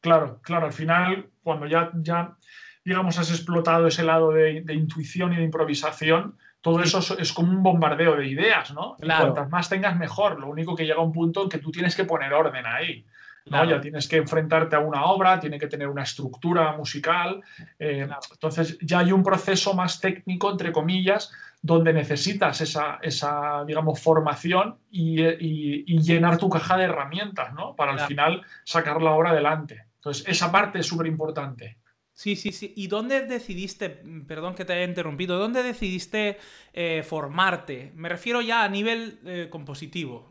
Claro, 0.00 0.40
claro, 0.40 0.64
al 0.64 0.72
final, 0.72 1.28
cuando 1.42 1.66
ya, 1.66 1.90
ya 1.96 2.34
digamos, 2.84 3.18
has 3.18 3.30
explotado 3.30 3.86
ese 3.86 4.02
lado 4.02 4.32
de, 4.32 4.64
intuición 4.72 5.32
y 5.32 5.36
de 5.36 5.44
improvisación, 5.44 6.36
todo 6.60 6.82
eso 6.82 7.00
es 7.18 7.32
como 7.32 7.52
un 7.52 7.62
bombardeo 7.62 8.16
de 8.16 8.26
ideas, 8.26 8.72
¿no? 8.72 8.96
Cuantas 8.98 9.48
más 9.48 9.68
tengas, 9.68 9.96
mejor. 9.96 10.38
Lo 10.38 10.48
único 10.48 10.74
que 10.76 10.84
llega 10.84 10.98
a 10.98 11.04
un 11.04 11.12
punto 11.12 11.42
en 11.42 11.48
que 11.48 11.58
tú 11.58 11.70
tienes 11.70 11.96
que 11.96 12.04
poner 12.04 12.32
orden 12.32 12.66
ahí. 12.66 13.06
¿no? 13.46 13.64
Ya 13.64 13.80
tienes 13.80 14.06
que 14.06 14.16
enfrentarte 14.16 14.76
a 14.76 14.80
una 14.80 15.04
obra, 15.04 15.40
tiene 15.40 15.58
que 15.58 15.66
tener 15.66 15.88
una 15.88 16.02
estructura 16.02 16.76
musical. 16.76 17.42
Eh, 17.78 18.06
entonces, 18.32 18.78
ya 18.80 19.00
hay 19.00 19.12
un 19.12 19.22
proceso 19.22 19.74
más 19.74 20.00
técnico, 20.00 20.50
entre 20.50 20.72
comillas, 20.72 21.32
donde 21.62 21.92
necesitas 21.92 22.60
esa, 22.60 22.98
esa 23.02 23.64
digamos, 23.66 24.00
formación 24.00 24.78
y, 24.90 25.20
llenar 26.00 26.38
tu 26.38 26.48
caja 26.48 26.76
de 26.76 26.84
herramientas, 26.84 27.52
¿no? 27.52 27.74
Para 27.76 27.92
al 27.92 28.00
final 28.00 28.42
sacar 28.64 29.02
la 29.02 29.12
obra 29.12 29.30
adelante. 29.30 29.84
Entonces, 29.96 30.26
esa 30.26 30.50
parte 30.50 30.78
es 30.78 30.86
súper 30.86 31.06
importante. 31.06 31.76
Sí, 32.20 32.36
sí, 32.36 32.52
sí. 32.52 32.74
¿Y 32.76 32.88
dónde 32.88 33.22
decidiste, 33.22 33.88
perdón 34.28 34.54
que 34.54 34.66
te 34.66 34.74
haya 34.74 34.84
interrumpido, 34.84 35.38
dónde 35.38 35.62
decidiste 35.62 36.36
eh, 36.74 37.02
formarte? 37.02 37.92
Me 37.94 38.10
refiero 38.10 38.42
ya 38.42 38.62
a 38.62 38.68
nivel 38.68 39.20
eh, 39.24 39.48
compositivo. 39.48 40.30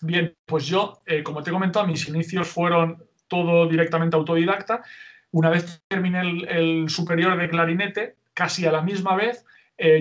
Bien, 0.00 0.34
pues 0.44 0.66
yo, 0.66 1.02
eh, 1.06 1.22
como 1.22 1.44
te 1.44 1.50
he 1.50 1.52
comentado, 1.52 1.86
mis 1.86 2.08
inicios 2.08 2.48
fueron 2.48 3.04
todo 3.28 3.68
directamente 3.68 4.16
autodidacta. 4.16 4.82
Una 5.30 5.50
vez 5.50 5.84
terminé 5.86 6.20
el 6.48 6.88
superior 6.88 7.38
de 7.38 7.48
clarinete, 7.48 8.16
casi 8.34 8.66
a 8.66 8.72
la 8.72 8.82
misma 8.82 9.14
vez, 9.14 9.44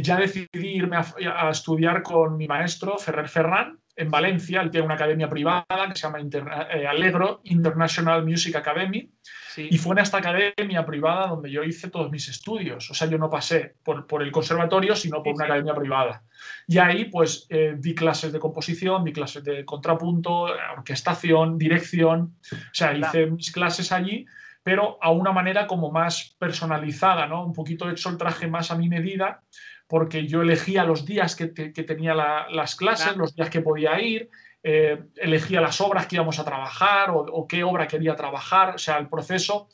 ya 0.01 0.17
decidí 0.17 0.49
irme 0.53 0.97
a, 0.97 1.51
estudiar 1.51 2.01
con 2.01 2.37
mi 2.37 2.47
maestro, 2.47 2.97
Ferrer 2.97 3.29
Ferran, 3.29 3.79
en 3.99 4.09
Valencia. 4.09 4.61
Él 4.61 4.71
tiene 4.71 4.85
una 4.85 4.95
academia 4.95 5.29
privada 5.29 5.65
que 5.89 5.95
se 5.95 6.07
llama 6.07 6.19
eh, 6.19 6.87
Allegro 6.87 7.41
International 7.43 8.25
Music 8.25 8.55
Academy. 8.55 9.11
Y 9.57 9.77
fue 9.77 9.93
en 9.93 9.99
esta 9.99 10.19
academia 10.19 10.85
privada 10.85 11.27
donde 11.27 11.51
yo 11.51 11.63
hice 11.63 11.89
todos 11.89 12.09
mis 12.09 12.29
estudios. 12.29 12.89
O 12.89 12.93
sea, 12.93 13.09
yo 13.09 13.17
no 13.17 13.29
pasé 13.29 13.75
por, 13.83 14.07
por 14.07 14.23
el 14.23 14.31
conservatorio, 14.31 14.95
sino 14.95 15.21
por 15.21 15.35
una 15.35 15.45
academia 15.45 15.75
privada. 15.75 16.23
Y 16.65 16.77
ahí, 16.77 17.05
pues, 17.05 17.45
eh, 17.49 17.75
di 17.77 17.93
clases 17.93 18.31
de 18.31 18.39
composición, 18.39 19.03
di 19.03 19.11
clases 19.11 19.43
de 19.43 19.65
contrapunto, 19.65 20.47
orquestación, 20.77 21.57
dirección. 21.57 22.37
O 22.53 22.73
sea, 22.73 22.93
hice 22.93 23.25
mis 23.25 23.51
clases 23.51 23.91
allí 23.91 24.25
pero 24.61 24.99
a 25.01 25.09
una 25.09 25.31
manera 25.31 25.65
como 25.65 25.89
más 25.89 26.35
personalizada, 26.37 27.25
¿no? 27.25 27.45
Un 27.45 27.53
poquito 27.53 27.89
hecho 27.89 28.09
el 28.09 28.17
traje 28.17 28.47
más 28.47 28.69
a 28.69 28.75
mi 28.75 28.89
medida, 28.89 29.41
porque 29.89 30.27
yo 30.27 30.43
elegía 30.43 30.85
los 30.85 31.03
días 31.03 31.35
que, 31.35 31.47
tenía 31.47 32.13
las 32.13 32.75
clases, 32.75 33.17
los 33.17 33.35
días 33.35 33.49
que 33.49 33.61
podía 33.61 33.99
ir, 33.99 34.29
eh, 34.61 35.01
elegía 35.15 35.61
las 35.61 35.81
obras 35.81 36.05
que 36.05 36.17
íbamos 36.17 36.37
a 36.37 36.45
trabajar 36.45 37.09
o, 37.11 37.47
qué 37.47 37.63
obra 37.63 37.87
quería 37.87 38.15
trabajar, 38.15 38.75
o 38.75 38.77
sea, 38.77 38.97
el 38.99 39.09
proceso 39.09 39.67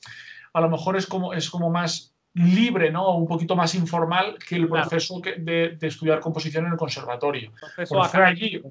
a 0.53 0.61
lo 0.61 0.69
mejor 0.69 0.95
es 0.95 1.05
como, 1.05 1.33
es 1.33 1.49
como 1.49 1.69
más 1.69 2.13
libre, 2.33 2.91
¿no? 2.91 3.13
Un 3.17 3.27
poquito 3.27 3.57
más 3.57 3.75
informal 3.75 4.37
que 4.47 4.55
el 4.55 4.69
proceso 4.69 5.19
de, 5.19 5.77
estudiar 5.81 6.21
composición 6.21 6.65
en 6.65 6.71
el 6.71 6.77
conservatorio. 6.77 7.51
Fue 7.85 8.23
allí, 8.23 8.61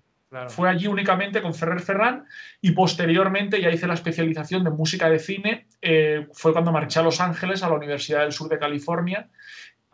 fue 0.49 0.71
allí 0.71 0.87
únicamente 0.87 1.43
con 1.43 1.55
Ferrer 1.55 1.81
Ferran 1.81 2.25
y 2.63 2.71
posteriormente 2.71 3.61
ya 3.61 3.71
hice 3.71 3.87
la 3.87 3.95
especialización 3.95 4.65
de 4.65 4.71
música 4.71 5.11
de 5.11 5.19
cine. 5.19 5.67
Eh, 5.83 6.27
fue 6.33 6.55
cuando 6.55 6.73
marché 6.73 7.01
a 7.01 7.03
Los 7.03 7.21
Ángeles, 7.21 7.63
a 7.63 7.69
la 7.69 7.75
Universidad 7.75 8.21
del 8.21 8.33
Sur 8.33 8.49
de 8.49 8.59
California. 8.59 9.29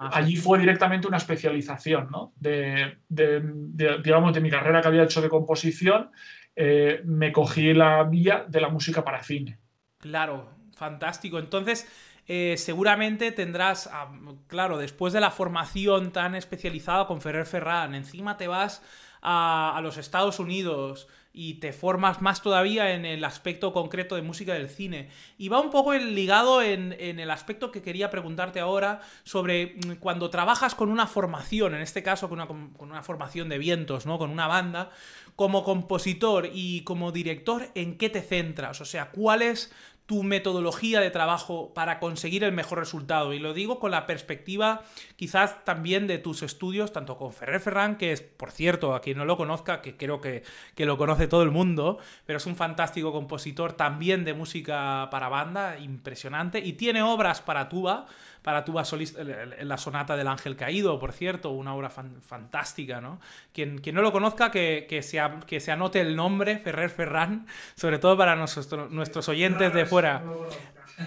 Ah, 0.03 0.13
allí 0.15 0.35
fue 0.37 0.59
directamente 0.59 1.07
una 1.07 1.19
especialización 1.19 2.09
¿no? 2.11 2.33
de, 2.37 2.97
digamos, 3.07 4.33
de 4.33 4.41
mi 4.41 4.49
carrera 4.49 4.81
que 4.81 4.89
había 4.89 5.03
hecho 5.03 5.21
de 5.21 5.29
composición. 5.29 6.11
Eh, 6.57 7.03
me 7.05 7.31
cogí 7.33 7.75
la 7.75 8.03
vía 8.05 8.47
de 8.49 8.63
la 8.63 8.71
música 8.71 9.05
para 9.05 9.23
cine. 9.23 9.59
Claro, 9.99 10.49
fantástico. 10.75 11.39
Entonces, 11.39 11.87
eh, 12.27 12.55
seguramente 12.57 13.31
tendrás, 13.31 13.91
ah, 13.93 14.11
claro, 14.47 14.79
después 14.79 15.13
de 15.13 15.21
la 15.21 15.31
formación 15.31 16.13
tan 16.13 16.35
especializada 16.35 17.07
con 17.07 17.21
Ferrer 17.21 17.45
Ferran, 17.45 17.95
encima 17.95 18.39
te 18.39 18.49
vas 18.49 18.83
a, 19.23 19.79
los 19.83 19.97
Estados 19.97 20.39
Unidos 20.39 21.09
y 21.33 21.55
te 21.55 21.73
formas 21.73 22.21
más 22.21 22.43
todavía 22.43 22.93
en 22.93 23.05
el 23.05 23.25
aspecto 23.25 23.73
concreto 23.73 24.17
de 24.17 24.23
música 24.23 24.55
del 24.55 24.69
cine. 24.69 25.11
Y 25.39 25.49
va 25.49 25.61
un 25.61 25.71
poco 25.71 25.95
ligado 25.95 26.61
en, 26.61 26.93
el 26.99 27.31
aspecto 27.31 27.71
que 27.71 27.83
quería 27.83 28.11
preguntarte 28.11 28.59
ahora 28.59 29.01
sobre 29.23 29.77
mm, 29.77 29.93
cuando 30.01 30.29
trabajas 30.31 30.75
con 30.75 30.91
una 30.91 31.07
formación, 31.07 31.75
en 31.75 31.83
este 31.83 32.03
caso 32.03 32.29
con 32.29 32.41
una, 32.41 32.49
con 32.49 32.91
una 32.91 33.03
formación 33.03 33.49
de 33.49 33.59
vientos, 33.59 34.07
¿no? 34.07 34.19
Con 34.19 34.31
una 34.31 34.49
banda, 34.49 34.91
como 35.37 35.65
compositor 35.65 36.51
y 36.53 36.83
como 36.83 37.13
director, 37.13 37.69
¿en 37.75 37.97
qué 37.97 38.11
te 38.11 38.23
centras? 38.23 38.81
O 38.81 38.85
sea, 38.85 39.11
¿cuál 39.11 39.43
es 39.43 39.73
tu 40.11 40.25
metodología 40.25 40.99
de 40.99 41.13
trabajo 41.13 41.73
para 41.73 42.01
conseguir 42.01 42.43
el 42.43 42.51
mejor 42.51 42.81
resultado. 42.81 43.33
Y 43.33 43.39
lo 43.39 43.55
digo 43.55 43.79
con 43.79 43.93
la 43.93 44.09
perspectiva 44.09 44.83
quizás 45.15 45.65
también 45.65 46.09
de 46.09 46.19
tus 46.19 46.43
estudios, 46.43 46.93
tanto 46.93 47.17
con 47.17 47.33
Ferrer 47.33 47.61
Ferran, 47.61 47.95
que 47.95 48.11
es, 48.11 48.21
por 48.21 48.51
cierto, 48.51 48.97
a 48.97 49.03
quien 49.03 49.19
no 49.19 49.25
lo 49.25 49.37
conozca, 49.37 49.81
que 49.81 49.97
creo 49.97 50.21
que, 50.21 50.43
que 50.75 50.85
lo 50.85 50.99
conoce 50.99 51.29
todo 51.29 51.45
el 51.45 51.53
mundo, 51.53 51.99
pero 52.27 52.39
es 52.39 52.47
un 52.47 52.57
fantástico 52.57 53.13
compositor 53.13 53.75
también 53.75 54.25
de 54.25 54.35
música 54.35 55.07
para 55.13 55.29
banda, 55.29 55.79
impresionante, 55.79 56.59
y 56.59 56.73
tiene 56.73 57.05
obras 57.05 57.41
para 57.41 57.69
tuba 57.69 58.07
para 58.43 58.65
tuba 58.65 58.85
solista, 58.85 59.23
la 59.23 59.77
sonata 59.77 60.17
del 60.17 60.29
ángel 60.29 60.57
caído, 60.57 60.99
por 60.99 61.13
cierto, 61.13 61.51
una 61.51 61.75
obra 61.75 61.91
fantástica, 61.91 63.01
¿no? 63.01 63.21
Quien, 63.53 63.79
quien, 63.79 63.95
no 63.95 64.03
lo 64.03 64.13
conozca, 64.13 64.51
que, 64.51 64.87
que, 64.89 65.03
se, 65.03 65.21
que 65.47 65.61
se 65.61 65.73
anote 65.73 66.01
el 66.01 66.17
nombre, 66.17 66.59
Ferrer 66.59 66.91
Ferran, 66.91 67.47
sobre 67.75 67.99
todo 67.99 68.17
para 68.17 68.37
nuestros, 68.37 68.91
nuestros 68.91 69.29
oyentes 69.29 69.73
de 69.75 69.87
fuera. 69.87 70.23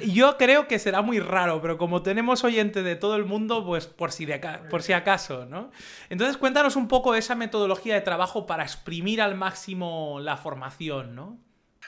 Yo 0.01 0.37
creo 0.37 0.67
que 0.67 0.79
será 0.79 1.01
muy 1.01 1.19
raro, 1.19 1.61
pero 1.61 1.77
como 1.77 2.01
tenemos 2.01 2.43
oyentes 2.43 2.83
de 2.83 2.95
todo 2.95 3.15
el 3.15 3.25
mundo, 3.25 3.63
pues 3.65 3.87
por 3.87 4.11
si, 4.11 4.25
de 4.25 4.39
por 4.69 4.81
si 4.81 4.93
acaso, 4.93 5.45
¿no? 5.45 5.71
Entonces 6.09 6.37
cuéntanos 6.37 6.75
un 6.75 6.87
poco 6.87 7.15
esa 7.15 7.35
metodología 7.35 7.93
de 7.93 8.01
trabajo 8.01 8.47
para 8.47 8.63
exprimir 8.63 9.21
al 9.21 9.35
máximo 9.35 10.19
la 10.19 10.37
formación, 10.37 11.15
¿no? 11.15 11.37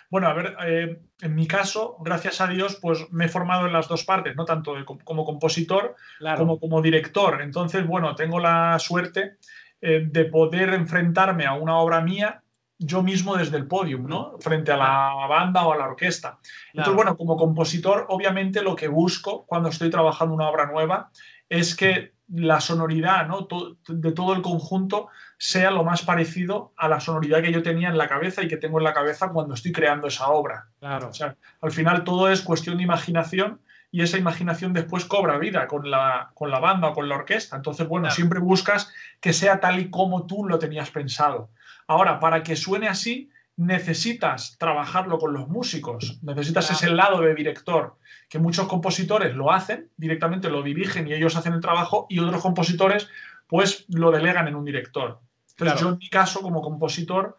Bueno, 0.10 0.28
a 0.28 0.34
ver, 0.34 0.56
eh, 0.66 1.02
en 1.22 1.36
mi 1.36 1.48
caso, 1.48 1.98
gracias 2.00 2.42
a 2.42 2.48
Dios, 2.48 2.78
pues 2.82 3.12
me 3.12 3.26
he 3.26 3.30
formado 3.30 3.66
en 3.66 3.74
las 3.74 3.88
dos 3.88 4.04
partes, 4.04 4.36
¿no? 4.36 4.46
Tanto 4.46 4.76
como 5.04 5.26
compositor 5.26 5.96
como 6.38 6.60
como 6.60 6.82
director. 6.82 7.42
Entonces, 7.42 7.86
bueno, 7.86 8.16
tengo 8.16 8.40
la 8.40 8.78
suerte 8.80 9.38
eh, 9.82 10.08
de 10.10 10.26
poder 10.26 10.74
enfrentarme 10.74 11.46
a 11.46 11.54
una 11.54 11.78
obra 11.78 12.02
mía 12.02 12.42
yo 12.78 13.04
mismo 13.04 13.38
desde 13.38 13.58
el 13.58 13.68
podium, 13.68 14.06
¿no? 14.06 14.38
Frente 14.40 14.72
a 14.72 14.78
la 14.78 15.28
banda 15.28 15.66
o 15.66 15.72
a 15.72 15.78
la 15.78 15.88
orquesta. 15.88 16.40
Entonces, 16.74 16.94
bueno, 16.94 17.16
como 17.16 17.38
compositor, 17.38 18.06
obviamente 18.10 18.62
lo 18.62 18.76
que 18.76 18.90
busco 18.90 19.46
cuando 19.46 19.70
estoy 19.70 19.90
trabajando 19.90 20.36
una 20.36 20.50
obra 20.50 20.66
nueva 20.66 21.10
es 21.48 21.76
que 21.76 22.15
la 22.28 22.60
sonoridad 22.60 23.28
¿no? 23.28 23.48
de 23.88 24.12
todo 24.12 24.34
el 24.34 24.42
conjunto 24.42 25.10
sea 25.38 25.70
lo 25.72 25.84
más 25.84 26.02
parecido 26.02 26.74
a 26.78 26.88
la 26.88 27.00
sonoridad 27.00 27.42
que 27.42 27.52
yo 27.52 27.62
tenía 27.62 27.90
en 27.90 27.98
la 27.98 28.08
cabeza 28.08 28.42
y 28.42 28.48
que 28.48 28.58
tengo 28.58 28.80
en 28.80 28.84
la 28.84 28.94
cabeza 28.94 29.30
cuando 29.30 29.54
estoy 29.54 29.72
creando 29.72 30.08
esa 30.08 30.30
obra. 30.30 30.70
Claro. 30.80 31.10
O 31.10 31.14
sea, 31.14 31.36
al 31.62 31.72
final 31.72 32.04
todo 32.04 32.30
es 32.30 32.42
cuestión 32.42 32.78
de 32.78 32.84
imaginación 32.84 33.62
y 33.92 34.02
esa 34.02 34.18
imaginación 34.18 34.74
después 34.74 35.06
cobra 35.06 35.38
vida 35.38 35.68
con 35.68 35.90
la, 35.90 36.32
con 36.34 36.52
la 36.52 36.60
banda 36.60 36.90
o 36.90 36.94
con 36.94 37.08
la 37.08 37.16
orquesta. 37.16 37.56
Entonces, 37.56 37.88
bueno, 37.88 38.10
siempre 38.10 38.40
buscas 38.40 38.92
que 39.22 39.32
sea 39.32 39.60
tal 39.60 39.80
y 39.80 39.90
como 39.90 40.26
tú 40.26 40.46
lo 40.46 40.60
tenías 40.60 40.90
pensado. 40.90 41.50
Ahora, 41.88 42.20
para 42.20 42.44
que 42.44 42.56
suene 42.56 42.88
así, 42.88 43.30
necesitas 43.58 44.58
trabajarlo 44.58 45.18
con 45.18 45.34
los 45.34 45.48
músicos, 45.48 46.20
necesitas 46.22 46.72
ese 46.72 46.90
lado 46.90 47.22
de 47.22 47.34
director, 47.34 47.98
que 48.28 48.40
muchos 48.40 48.68
compositores 48.68 49.36
lo 49.36 49.52
hacen, 49.52 49.90
directamente 49.96 50.50
lo 50.50 50.62
dirigen 50.62 51.08
y 51.08 51.14
ellos 51.14 51.36
hacen 51.36 51.54
el 51.54 51.62
trabajo, 51.62 52.06
y 52.10 52.20
otros 52.20 52.42
compositores 52.42 53.08
pues 53.48 53.86
lo 53.90 54.12
delegan 54.12 54.48
en 54.48 54.56
un 54.56 54.66
director. 54.66 55.22
Entonces 55.58 55.80
yo 55.80 55.90
en 55.90 55.98
mi 55.98 56.10
caso 56.10 56.42
como 56.42 56.62
compositor, 56.62 57.38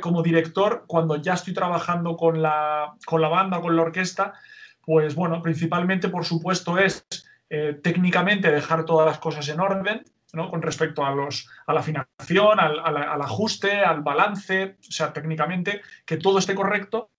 como 0.00 0.22
director, 0.22 0.84
cuando 0.86 1.16
ya 1.16 1.34
estoy 1.34 1.54
trabajando 1.54 2.16
con 2.16 2.42
la, 2.42 2.94
con 3.06 3.20
la 3.20 3.28
banda 3.28 3.58
o 3.58 3.62
con 3.62 3.76
la 3.76 3.82
orquesta, 3.82 4.34
pues 4.82 5.14
bueno, 5.14 5.40
principalmente 5.42 6.08
por 6.08 6.24
supuesto 6.24 6.78
es 6.78 7.06
eh, 7.48 7.78
técnicamente 7.82 8.50
dejar 8.50 8.84
todas 8.84 9.06
las 9.06 9.18
cosas 9.18 9.48
en 9.48 9.60
orden, 9.60 10.04
con 10.34 10.62
respecto 10.62 11.04
a, 11.04 11.14
los, 11.14 11.48
a 11.66 11.72
la 11.72 11.80
afinación, 11.80 12.60
al, 12.60 13.22
ajuste, 13.22 13.84
al 13.84 14.02
balance, 14.02 14.76
o 14.80 14.92
sea, 14.92 15.12
técnicamente, 15.12 15.82
que 16.04 16.16
todo 16.16 16.38
esté 16.38 16.54
correcto 16.54 17.10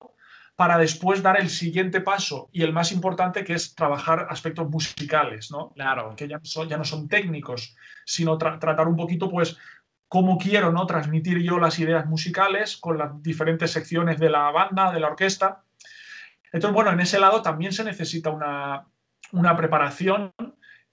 para 0.56 0.78
después 0.78 1.22
dar 1.22 1.40
el 1.40 1.50
siguiente 1.50 2.00
paso 2.00 2.50
y 2.54 2.64
el 2.64 2.72
más 2.72 2.92
importante 2.92 3.44
que 3.44 3.54
es 3.54 3.76
trabajar 3.76 4.28
aspectos 4.30 4.70
musicales, 4.70 5.52
¿no? 5.52 5.72
Claro. 5.72 6.16
Que 6.16 6.28
ya, 6.28 6.40
son, 6.44 6.70
ya 6.70 6.78
no 6.78 6.86
son 6.86 7.10
técnicos, 7.10 7.76
sino 8.06 8.38
tratar 8.38 8.88
un 8.88 8.96
poquito, 8.96 9.30
pues, 9.30 9.58
cómo 10.08 10.38
quiero, 10.38 10.72
¿no? 10.72 10.86
Transmitir 10.86 11.40
yo 11.40 11.60
las 11.60 11.78
ideas 11.80 12.06
musicales 12.06 12.78
con 12.78 12.98
las 12.98 13.22
diferentes 13.22 13.72
secciones 13.72 14.18
de 14.18 14.30
la 14.30 14.50
banda, 14.52 14.92
de 14.94 15.00
la 15.02 15.08
orquesta. 15.08 15.64
Entonces, 16.54 16.74
bueno, 16.74 16.92
en 16.92 17.02
ese 17.02 17.20
lado 17.20 17.42
también 17.42 17.74
se 17.74 17.84
necesita 17.84 18.30
una, 18.30 18.88
una 19.34 19.58
preparación 19.58 20.34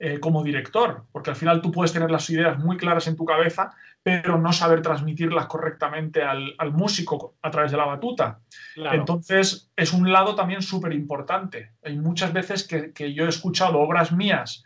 eh, 0.04 0.18
como 0.18 0.42
director, 0.42 1.04
porque 1.12 1.30
al 1.30 1.36
final 1.36 1.62
tú 1.62 1.70
puedes 1.70 1.92
tener 1.92 2.10
las 2.10 2.28
ideas 2.28 2.58
muy 2.58 2.76
claras 2.76 3.06
en 3.06 3.14
tu 3.14 3.24
cabeza, 3.24 3.70
pero 4.02 4.36
no 4.36 4.52
saber 4.52 4.82
transmitirlas 4.82 5.46
correctamente 5.46 6.24
al, 6.24 6.56
músico 6.72 7.36
a 7.40 7.52
través 7.52 7.70
de 7.70 7.76
la 7.76 7.84
batuta. 7.84 8.40
Entonces, 8.74 9.70
es 9.76 9.92
un 9.92 10.10
lado 10.10 10.34
también 10.34 10.60
súper 10.60 10.92
importante. 10.92 11.74
Hay 11.84 11.96
muchas 11.96 12.32
veces 12.32 12.66
que, 12.66 13.14
yo 13.14 13.26
he 13.26 13.28
escuchado 13.28 13.78
obras 13.78 14.10
mías, 14.10 14.64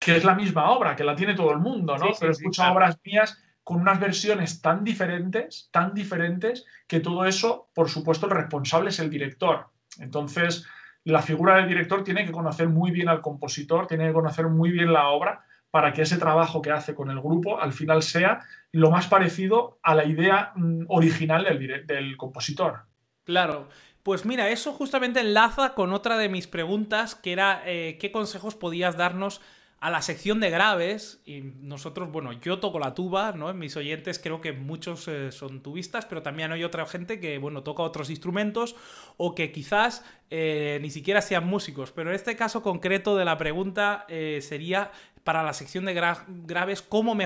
que 0.00 0.16
es 0.16 0.24
la 0.24 0.34
misma 0.34 0.72
obra, 0.72 0.96
que 0.96 1.04
la 1.04 1.14
tiene 1.14 1.34
todo 1.34 1.52
el 1.52 1.58
mundo, 1.58 1.96
¿no? 1.96 2.08
pero 2.18 2.32
he 2.32 2.34
escuchado 2.34 2.72
obras 2.72 2.98
mías 3.04 3.40
con 3.62 3.80
unas 3.80 4.00
versiones 4.00 4.60
tan 4.60 4.82
diferentes, 4.82 5.68
tan 5.70 5.94
diferentes, 5.94 6.66
que 6.88 6.98
todo 6.98 7.26
eso, 7.26 7.68
por 7.74 7.88
supuesto, 7.88 8.26
el 8.26 8.32
responsable 8.32 8.88
es 8.90 8.98
el 8.98 9.08
director. 9.08 9.68
Entonces, 10.00 10.66
la 11.04 11.22
figura 11.22 11.56
del 11.56 11.68
director 11.68 12.04
tiene 12.04 12.24
que 12.24 12.32
conocer 12.32 12.68
muy 12.68 12.90
bien 12.90 13.08
al 13.08 13.20
compositor, 13.20 13.86
tiene 13.86 14.06
que 14.06 14.12
conocer 14.12 14.48
muy 14.48 14.70
bien 14.70 14.92
la 14.92 15.08
obra 15.08 15.44
para 15.70 15.92
que 15.92 16.02
ese 16.02 16.18
trabajo 16.18 16.60
que 16.60 16.70
hace 16.70 16.94
con 16.94 17.10
el 17.10 17.20
grupo 17.20 17.60
al 17.60 17.72
final 17.72 18.02
sea 18.02 18.40
lo 18.72 18.90
más 18.90 19.06
parecido 19.06 19.78
a 19.82 19.94
la 19.94 20.04
idea 20.04 20.52
mm, 20.54 20.84
original 20.88 21.44
del, 21.86 22.16
compositor. 22.16 22.82
Claro. 23.24 23.68
Pues 24.02 24.26
mira, 24.26 24.50
eso 24.50 24.72
justamente 24.72 25.20
enlaza 25.20 25.74
con 25.74 25.92
otra 25.92 26.18
de 26.18 26.28
mis 26.28 26.48
preguntas, 26.48 27.14
que 27.14 27.32
era 27.32 27.62
eh, 27.64 27.98
qué 28.00 28.10
consejos 28.10 28.56
podías 28.56 28.96
darnos 28.96 29.40
a 29.82 29.90
la 29.90 30.00
sección 30.00 30.38
de 30.38 30.48
graves, 30.48 31.20
y 31.26 31.40
nosotros, 31.40 32.12
bueno, 32.12 32.32
yo 32.34 32.60
toco 32.60 32.78
la 32.78 32.94
tuba, 32.94 33.32
¿no? 33.32 33.50
En 33.50 33.58
mis 33.58 33.76
oyentes 33.76 34.20
creo 34.20 34.40
que 34.40 34.52
muchos 34.52 35.08
eh, 35.08 35.32
son 35.32 35.60
tubistas, 35.60 36.06
pero 36.06 36.22
también 36.22 36.52
hay 36.52 36.62
otra 36.62 36.86
gente 36.86 37.18
que, 37.18 37.36
bueno, 37.38 37.64
toca 37.64 37.82
otros 37.82 38.08
instrumentos 38.08 38.76
o 39.16 39.34
que 39.34 39.50
quizás 39.50 40.04
eh, 40.30 40.78
ni 40.80 40.90
siquiera 40.90 41.20
sean 41.20 41.48
músicos. 41.48 41.90
Pero 41.90 42.10
en 42.10 42.14
este 42.14 42.36
caso 42.36 42.62
concreto 42.62 43.16
de 43.16 43.24
la 43.24 43.36
pregunta 43.38 44.06
eh, 44.08 44.38
sería 44.40 44.92
para 45.24 45.42
la 45.42 45.52
sección 45.52 45.84
de 45.84 45.94
graves, 45.94 46.80
¿cómo 46.80 47.18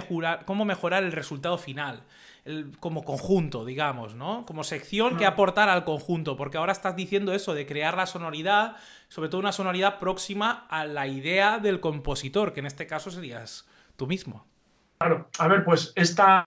cómo 0.47 0.65
mejorar 0.65 1.05
el 1.05 1.13
resultado 1.13 1.59
final? 1.59 2.05
Como 2.81 3.05
conjunto, 3.05 3.65
digamos, 3.65 4.15
¿no? 4.15 4.45
Como 4.47 4.65
sección 4.65 5.17
que 5.17 5.27
aportar 5.27 5.69
al 5.69 5.85
conjunto, 5.85 6.37
porque 6.37 6.59
ahora 6.59 6.73
estás 6.73 6.95
diciendo 6.95 7.33
eso 7.33 7.55
de 7.55 7.67
crear 7.67 7.97
la 7.97 8.07
sonoridad, 8.07 8.77
sobre 9.09 9.29
todo 9.29 9.41
una 9.41 9.53
sonoridad 9.53 9.99
próxima 9.99 10.67
a 10.69 10.87
la 10.87 11.07
idea 11.07 11.59
del 11.59 11.81
compositor, 11.81 12.53
que 12.53 12.61
en 12.61 12.67
este 12.67 12.87
caso 12.87 13.11
serías 13.11 13.69
tú 13.97 14.07
mismo. 14.07 14.47
Claro, 14.99 15.29
a 15.39 15.49
ver, 15.49 15.65
pues 15.65 15.93
esta, 15.97 16.47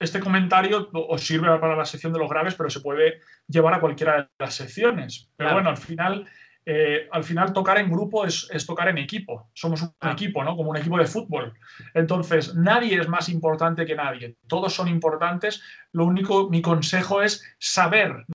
este 0.00 0.20
comentario 0.20 0.88
os 0.92 1.20
sirve 1.20 1.58
para 1.58 1.76
la 1.76 1.84
sección 1.84 2.12
de 2.12 2.18
los 2.18 2.30
graves, 2.30 2.54
pero 2.54 2.70
se 2.70 2.80
puede 2.80 3.20
llevar 3.46 3.74
a 3.74 3.80
cualquiera 3.80 4.22
de 4.22 4.28
las 4.38 4.54
secciones. 4.54 5.28
Pero 5.36 5.52
bueno, 5.52 5.70
al 5.70 5.76
final 5.76 6.26
eh, 6.70 7.08
al 7.12 7.24
final 7.24 7.54
tocar 7.54 7.78
en 7.78 7.90
grupo 7.90 8.26
es, 8.26 8.46
tocar 8.66 8.88
en 8.88 8.98
equipo. 8.98 9.48
Somos 9.54 9.80
un 9.80 9.94
ah. 10.00 10.12
equipo, 10.12 10.44
¿no? 10.44 10.54
Como 10.54 10.68
un 10.68 10.76
equipo 10.76 10.98
de 10.98 11.06
fútbol. 11.06 11.54
Entonces, 11.94 12.54
nadie 12.56 13.00
es 13.00 13.08
más 13.08 13.30
importante 13.30 13.86
que 13.86 13.94
nadie. 13.94 14.36
Todos 14.46 14.74
son 14.74 14.86
importantes. 14.88 15.62
Lo 15.92 16.04
único, 16.04 16.50
mi 16.50 16.60
consejo 16.60 17.22
es 17.22 17.42
saber 17.58 18.26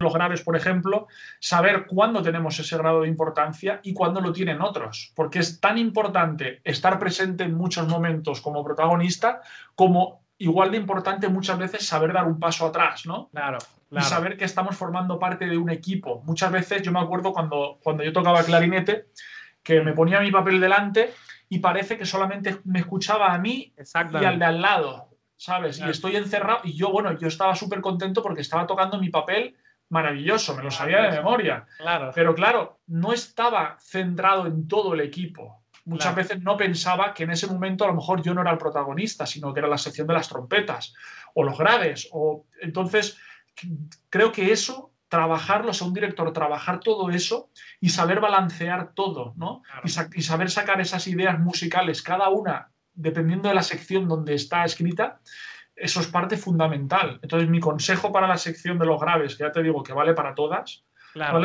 los 0.00 0.12
graves, 0.12 0.42
por 0.42 0.56
ejemplo, 0.56 1.06
saber 1.38 1.86
cuándo 1.86 2.20
tenemos 2.20 2.58
ese 2.58 2.76
grado 2.76 3.02
de 3.02 3.08
importancia 3.08 3.78
y 3.84 3.94
cuándo 3.94 4.20
lo 4.20 4.32
tienen 4.32 4.60
otros, 4.60 5.12
porque 5.14 5.38
es 5.38 5.60
tan 5.60 5.78
importante 5.78 6.62
estar 6.64 6.98
presente 6.98 7.44
en 7.44 7.54
muchos 7.54 7.86
momentos 7.86 8.40
como 8.40 8.64
protagonista 8.64 9.40
como 9.76 10.24
igual 10.38 10.72
de 10.72 10.78
importante 10.78 11.28
muchas 11.28 11.56
veces 11.60 11.86
saber 11.86 12.12
dar 12.12 12.26
un 12.26 12.40
paso 12.40 12.66
atrás, 12.66 13.06
¿no? 13.06 13.28
Claro 13.28 13.58
y 13.92 14.02
saber 14.02 14.36
que 14.36 14.44
estamos 14.44 14.76
formando 14.76 15.18
parte 15.18 15.46
de 15.46 15.56
un 15.56 15.70
equipo. 15.70 16.22
Muchas 16.24 16.50
veces 16.50 16.82
yo 16.82 16.92
me 16.92 17.00
acuerdo 17.00 17.32
cuando, 17.32 17.78
cuando 17.82 18.02
yo 18.02 18.12
tocaba 18.12 18.42
clarinete, 18.42 19.06
que 19.62 19.80
me 19.80 19.92
ponía 19.92 20.20
mi 20.20 20.30
papel 20.30 20.60
delante 20.60 21.12
y 21.48 21.58
parece 21.58 21.98
que 21.98 22.06
solamente 22.06 22.58
me 22.64 22.80
escuchaba 22.80 23.32
a 23.32 23.38
mí 23.38 23.72
y 23.76 24.24
al 24.24 24.38
de 24.38 24.44
al 24.44 24.60
lado, 24.62 25.10
¿sabes? 25.36 25.78
Y 25.78 25.88
estoy 25.88 26.16
encerrado 26.16 26.60
y 26.64 26.74
yo, 26.74 26.90
bueno, 26.90 27.18
yo 27.18 27.28
estaba 27.28 27.54
súper 27.54 27.80
contento 27.80 28.22
porque 28.22 28.40
estaba 28.40 28.66
tocando 28.66 28.98
mi 28.98 29.10
papel 29.10 29.56
maravilloso, 29.90 30.56
me 30.56 30.62
lo 30.62 30.70
sabía 30.70 31.02
de 31.02 31.10
memoria. 31.18 31.66
Claro. 31.76 32.12
Pero 32.14 32.34
claro, 32.34 32.80
no 32.86 33.12
estaba 33.12 33.76
centrado 33.78 34.46
en 34.46 34.66
todo 34.66 34.94
el 34.94 35.00
equipo. 35.00 35.62
Muchas 35.84 36.14
veces 36.14 36.40
no 36.40 36.56
pensaba 36.56 37.12
que 37.12 37.24
en 37.24 37.30
ese 37.30 37.48
momento 37.48 37.84
a 37.84 37.88
lo 37.88 37.94
mejor 37.94 38.22
yo 38.22 38.32
no 38.32 38.40
era 38.40 38.52
el 38.52 38.58
protagonista, 38.58 39.26
sino 39.26 39.52
que 39.52 39.60
era 39.60 39.68
la 39.68 39.78
sección 39.78 40.06
de 40.06 40.14
las 40.14 40.28
trompetas 40.28 40.94
o 41.34 41.42
los 41.42 41.58
graves. 41.58 42.08
O... 42.12 42.46
Entonces, 42.60 43.18
creo 44.10 44.32
que 44.32 44.52
eso, 44.52 44.92
trabajarlo, 45.08 45.70
o 45.70 45.74
sea, 45.74 45.86
un 45.86 45.94
director, 45.94 46.32
trabajar 46.32 46.80
todo 46.80 47.10
eso 47.10 47.50
y 47.80 47.90
saber 47.90 48.20
balancear 48.20 48.94
todo, 48.94 49.34
¿no? 49.36 49.62
Y, 49.84 50.22
saber 50.22 50.50
sacar 50.50 50.80
esas 50.80 51.06
ideas 51.06 51.38
musicales, 51.38 52.02
cada 52.02 52.28
una, 52.30 52.70
dependiendo 52.94 53.48
de 53.48 53.54
la 53.54 53.62
sección 53.62 54.08
donde 54.08 54.34
está 54.34 54.64
escrita, 54.64 55.20
eso 55.76 56.00
es 56.00 56.06
parte 56.06 56.36
fundamental. 56.36 57.18
Entonces, 57.22 57.48
mi 57.48 57.60
consejo 57.60 58.12
para 58.12 58.26
la 58.26 58.36
sección 58.36 58.78
de 58.78 58.86
los 58.86 59.00
graves, 59.00 59.36
que 59.36 59.44
ya 59.44 59.52
te 59.52 59.62
digo 59.62 59.82
que 59.82 59.92
vale 59.92 60.14
para 60.14 60.34
todas, 60.34 60.84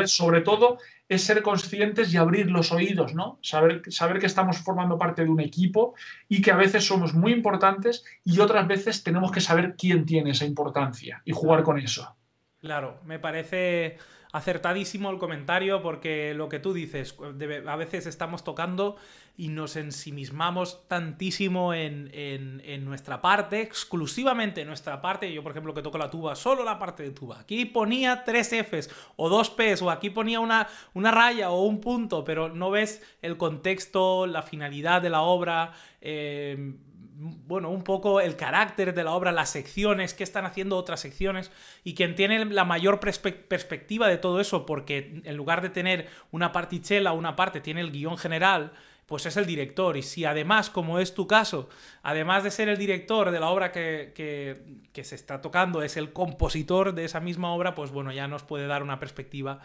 Sobre 0.06 0.40
todo 0.40 0.78
es 1.08 1.22
ser 1.22 1.42
conscientes 1.42 2.12
y 2.12 2.16
abrir 2.16 2.50
los 2.50 2.70
oídos, 2.72 3.14
¿no? 3.14 3.38
Saber, 3.42 3.82
saber 3.88 4.18
que 4.18 4.26
estamos 4.26 4.58
formando 4.58 4.98
parte 4.98 5.24
de 5.24 5.30
un 5.30 5.40
equipo 5.40 5.94
y 6.28 6.42
que 6.42 6.50
a 6.50 6.56
veces 6.56 6.86
somos 6.86 7.14
muy 7.14 7.32
importantes 7.32 8.04
y 8.24 8.38
otras 8.40 8.66
veces 8.66 9.02
tenemos 9.02 9.32
que 9.32 9.40
saber 9.40 9.74
quién 9.76 10.04
tiene 10.04 10.30
esa 10.30 10.44
importancia 10.44 11.22
y 11.24 11.32
jugar 11.32 11.62
con 11.62 11.78
eso. 11.78 12.16
Claro, 12.60 13.00
me 13.04 13.18
parece 13.18 13.98
acertadísimo 14.32 15.10
el 15.10 15.18
comentario 15.18 15.82
porque 15.82 16.34
lo 16.34 16.48
que 16.48 16.58
tú 16.58 16.72
dices, 16.72 17.16
a 17.66 17.76
veces 17.76 18.06
estamos 18.06 18.44
tocando 18.44 18.96
y 19.36 19.48
nos 19.48 19.76
ensimismamos 19.76 20.86
tantísimo 20.88 21.72
en, 21.72 22.84
nuestra 22.84 23.22
parte, 23.22 23.62
exclusivamente 23.62 24.62
en 24.62 24.66
nuestra 24.66 25.00
parte. 25.00 25.32
Yo, 25.32 25.42
por 25.42 25.52
ejemplo, 25.52 25.72
que 25.72 25.82
toco 25.82 25.96
la 25.96 26.10
tuba, 26.10 26.34
solo 26.34 26.64
la 26.64 26.78
parte 26.78 27.04
de 27.04 27.12
tuba. 27.12 27.38
Aquí 27.40 27.64
ponía 27.64 28.24
tres 28.24 28.52
Fs 28.52 28.90
o 29.16 29.28
dos 29.28 29.50
Ps 29.50 29.82
o 29.82 29.90
aquí 29.90 30.10
ponía 30.10 30.40
una, 30.40 30.66
una 30.92 31.12
raya 31.12 31.50
o 31.50 31.62
un 31.62 31.80
punto, 31.80 32.24
pero 32.24 32.48
no 32.48 32.70
ves 32.70 33.00
el 33.22 33.36
contexto, 33.36 34.26
la 34.26 34.42
finalidad 34.42 35.00
de 35.02 35.10
la 35.10 35.22
obra. 35.22 35.72
Eh, 36.00 36.74
bueno, 37.20 37.70
un 37.70 37.82
poco 37.82 38.20
el 38.20 38.36
carácter 38.36 38.94
de 38.94 39.02
la 39.02 39.12
obra, 39.12 39.32
las 39.32 39.50
secciones, 39.50 40.14
qué 40.14 40.22
están 40.22 40.44
haciendo 40.44 40.76
otras 40.76 41.00
secciones, 41.00 41.50
y 41.82 41.94
quien 41.94 42.14
tiene 42.14 42.44
la 42.44 42.64
mayor 42.64 43.00
perspectiva 43.00 44.06
de 44.06 44.18
todo 44.18 44.40
eso, 44.40 44.64
porque 44.64 45.20
en 45.24 45.36
lugar 45.36 45.60
de 45.60 45.70
tener 45.70 46.08
una 46.30 46.52
partichela, 46.52 47.12
una 47.12 47.34
parte, 47.34 47.60
tiene 47.60 47.80
el 47.80 47.90
guion 47.90 48.18
general, 48.18 48.72
pues 49.08 49.24
es 49.24 49.38
el 49.38 49.46
director. 49.46 49.96
Y 49.96 50.02
si 50.02 50.26
además, 50.26 50.68
como 50.68 50.98
es 50.98 51.14
tu 51.14 51.26
caso, 51.26 51.70
además 52.02 52.44
de 52.44 52.50
ser 52.50 52.68
el 52.68 52.76
director 52.76 53.30
de 53.30 53.40
la 53.40 53.48
obra 53.48 53.72
que, 53.72 54.62
se 55.02 55.14
está 55.14 55.40
tocando, 55.40 55.82
es 55.82 55.96
el 55.96 56.12
compositor 56.12 56.94
de 56.94 57.06
esa 57.06 57.18
misma 57.18 57.52
obra, 57.52 57.74
pues 57.74 57.90
bueno, 57.90 58.12
ya 58.12 58.28
nos 58.28 58.42
puede 58.42 58.66
dar 58.66 58.82
una 58.82 59.00
perspectiva 59.00 59.60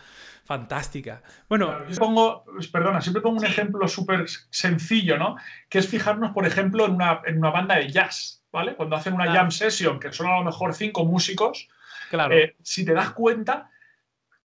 fantástica. 0.45 1.23
Bueno, 1.49 1.77
pongo, 1.99 2.45
pues, 2.45 2.69
perdona, 2.69 3.01
siempre 3.01 3.21
pongo 3.21 3.39
un 3.39 3.45
ejemplo 3.45 3.85
súper 3.89 4.25
sencillo, 4.49 5.17
¿no? 5.17 5.35
Que 5.67 5.79
es 5.79 5.89
fijarnos, 5.89 6.31
por 6.31 6.47
ejemplo, 6.47 6.85
en 6.85 6.93
una, 6.93 7.21
en 7.25 7.37
una 7.37 7.49
banda 7.49 7.75
de 7.75 7.89
jazz, 7.89 8.45
¿vale? 8.49 8.75
Cuando 8.75 8.95
hacen 8.95 9.13
una 9.13 9.29
jam 9.29 9.51
session, 9.51 9.99
que 9.99 10.13
son 10.13 10.27
a 10.27 10.37
lo 10.37 10.45
mejor 10.45 10.73
cinco 10.73 11.03
músicos, 11.03 11.67
claro. 12.09 12.33
Eh, 12.33 12.55
si 12.63 12.85
te 12.85 12.93
das 12.93 13.11
cuenta, 13.11 13.71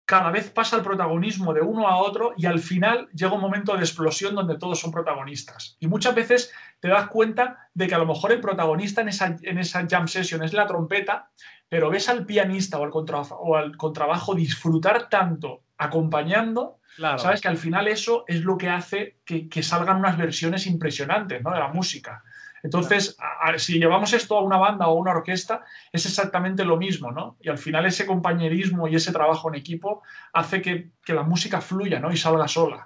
cada 0.08 0.32
vez 0.32 0.50
pasa 0.50 0.78
el 0.78 0.84
protagonismo 0.84 1.54
de 1.54 1.60
uno 1.60 1.86
a 1.86 1.98
otro 1.98 2.34
y 2.38 2.46
al 2.46 2.60
final 2.60 3.10
llega 3.14 3.34
un 3.34 3.42
momento 3.42 3.76
de 3.76 3.82
explosión 3.82 4.36
donde 4.36 4.58
todos 4.58 4.80
son 4.80 4.90
protagonistas. 4.90 5.76
Y 5.82 5.88
muchas 5.88 6.16
veces 6.16 6.54
te 6.80 6.88
das 6.88 7.10
cuenta 7.10 7.70
de 7.74 7.88
que 7.88 7.96
a 7.96 7.98
lo 7.98 8.06
mejor 8.06 8.32
el 8.32 8.40
protagonista 8.40 9.02
en 9.02 9.10
esa, 9.10 9.36
en 9.42 9.58
esa 9.58 9.86
jam 9.86 10.08
session 10.08 10.44
es 10.44 10.54
la 10.54 10.66
trompeta, 10.66 11.30
pero 11.68 11.90
ves 11.90 12.08
al 12.08 12.26
pianista 12.26 12.80
o 12.80 12.86
al, 12.86 12.92
o 13.32 13.58
al 13.58 13.76
contrabajo 13.76 14.34
disfrutar 14.34 15.10
tanto 15.10 15.64
acompañando, 15.78 16.80
sabes 17.18 17.42
que 17.42 17.50
al 17.50 17.58
final 17.58 17.90
eso 17.90 18.24
es 18.30 18.46
lo 18.46 18.58
que 18.58 18.70
hace 18.70 19.18
que, 19.26 19.50
que 19.50 19.62
salgan 19.62 19.98
unas 19.98 20.18
versiones 20.18 20.68
impresionantes 20.68 21.44
¿no? 21.44 21.52
de 21.52 21.60
la 21.60 21.68
música. 21.68 22.24
Entonces, 22.68 23.18
si 23.58 23.80
llevamos 23.80 24.12
esto 24.12 24.38
a 24.38 24.42
una 24.42 24.58
banda 24.58 24.88
o 24.88 24.92
a 24.92 25.00
una 25.00 25.12
orquesta, 25.12 25.64
es 25.90 26.06
exactamente 26.06 26.66
lo 26.66 26.76
mismo, 26.76 27.14
¿no? 27.14 27.38
Y 27.40 27.48
al 27.48 27.58
final 27.58 27.86
ese 27.86 28.06
compañerismo 28.06 28.90
y 28.90 28.96
ese 28.96 29.14
trabajo 29.14 29.48
en 29.48 29.56
equipo 29.56 30.04
hace 30.34 30.62
que, 30.62 30.90
la 31.08 31.24
música 31.24 31.62
fluya, 31.62 32.00
¿no? 32.00 32.12
Y 32.12 32.18
salga 32.18 32.50
sola. 32.50 32.86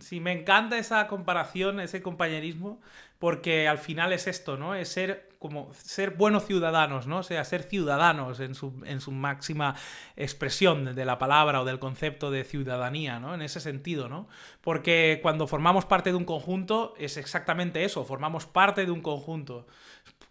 Sí, 0.00 0.18
me 0.18 0.32
encanta 0.32 0.78
esa 0.78 1.06
comparación, 1.06 1.78
ese 1.78 2.02
compañerismo, 2.02 2.80
porque 3.20 3.68
al 3.68 3.78
final 3.78 4.12
es 4.12 4.26
esto, 4.26 4.56
¿no? 4.56 4.74
Es 4.74 4.88
ser 4.88 5.29
como 5.40 5.72
ser 5.72 6.10
buenos 6.10 6.44
ciudadanos, 6.44 7.06
¿no? 7.06 7.20
O 7.20 7.22
sea, 7.22 7.42
ser 7.44 7.62
ciudadanos 7.62 8.40
en 8.40 8.54
su, 8.54 8.74
en 8.84 9.00
su 9.00 9.10
máxima 9.10 9.74
expresión 10.14 10.94
de 10.94 11.04
la 11.06 11.18
palabra 11.18 11.62
o 11.62 11.64
del 11.64 11.78
concepto 11.78 12.30
de 12.30 12.44
ciudadanía, 12.44 13.18
¿no? 13.18 13.34
En 13.34 13.40
ese 13.40 13.58
sentido, 13.58 14.10
¿no? 14.10 14.28
Porque 14.60 15.18
cuando 15.22 15.46
formamos 15.46 15.86
parte 15.86 16.10
de 16.10 16.16
un 16.16 16.26
conjunto 16.26 16.92
es 16.98 17.16
exactamente 17.16 17.84
eso, 17.84 18.04
formamos 18.04 18.44
parte 18.44 18.84
de 18.84 18.90
un 18.92 19.00
conjunto. 19.00 19.66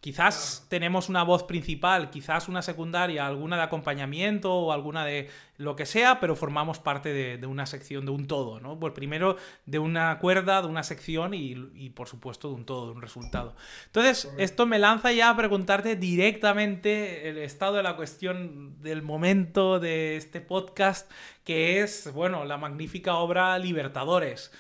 Quizás 0.01 0.65
tenemos 0.69 1.09
una 1.09 1.23
voz 1.23 1.43
principal, 1.43 2.09
quizás 2.09 2.47
una 2.47 2.61
secundaria, 2.61 3.27
alguna 3.27 3.57
de 3.57 3.63
acompañamiento 3.63 4.53
o 4.53 4.71
alguna 4.71 5.03
de 5.03 5.29
lo 5.57 5.75
que 5.75 5.85
sea, 5.85 6.21
pero 6.21 6.37
formamos 6.37 6.79
parte 6.79 7.11
de, 7.11 7.45
una 7.45 7.65
sección, 7.65 8.05
de 8.05 8.11
un 8.11 8.25
todo, 8.25 8.61
¿no? 8.61 8.79
Pues 8.79 8.93
primero 8.93 9.35
de 9.65 9.77
una 9.77 10.17
cuerda, 10.19 10.61
de 10.61 10.69
una 10.69 10.83
sección 10.83 11.33
y, 11.33 11.89
por 11.89 12.07
supuesto 12.07 12.47
de 12.47 12.55
un 12.55 12.65
todo, 12.65 12.85
de 12.85 12.93
un 12.93 13.01
resultado. 13.01 13.57
Entonces, 13.87 14.31
esto 14.37 14.65
me 14.65 14.79
lanza 14.79 15.11
ya 15.11 15.31
a 15.31 15.35
preguntarte 15.35 15.97
directamente 15.97 17.27
el 17.27 17.37
estado 17.37 17.75
de 17.75 17.83
la 17.83 17.97
cuestión 17.97 18.81
del 18.81 19.01
momento 19.01 19.81
de 19.81 20.15
este 20.15 20.39
podcast, 20.39 21.11
que 21.43 21.81
es, 21.81 22.09
bueno, 22.13 22.45
la 22.45 22.57
magnífica 22.57 23.15
obra 23.15 23.59
Libertadores 23.59 24.53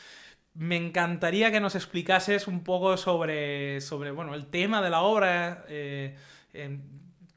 me 0.53 0.75
encantaría 0.75 1.51
que 1.51 1.59
nos 1.59 1.75
explicases 1.75 2.47
un 2.47 2.63
poco 2.63 2.97
sobre, 2.97 3.81
sobre 3.81 4.11
bueno, 4.11 4.33
el 4.35 4.47
tema 4.47 4.81
de 4.81 4.89
la 4.89 5.01
obra, 5.01 5.63
eh, 5.67 6.15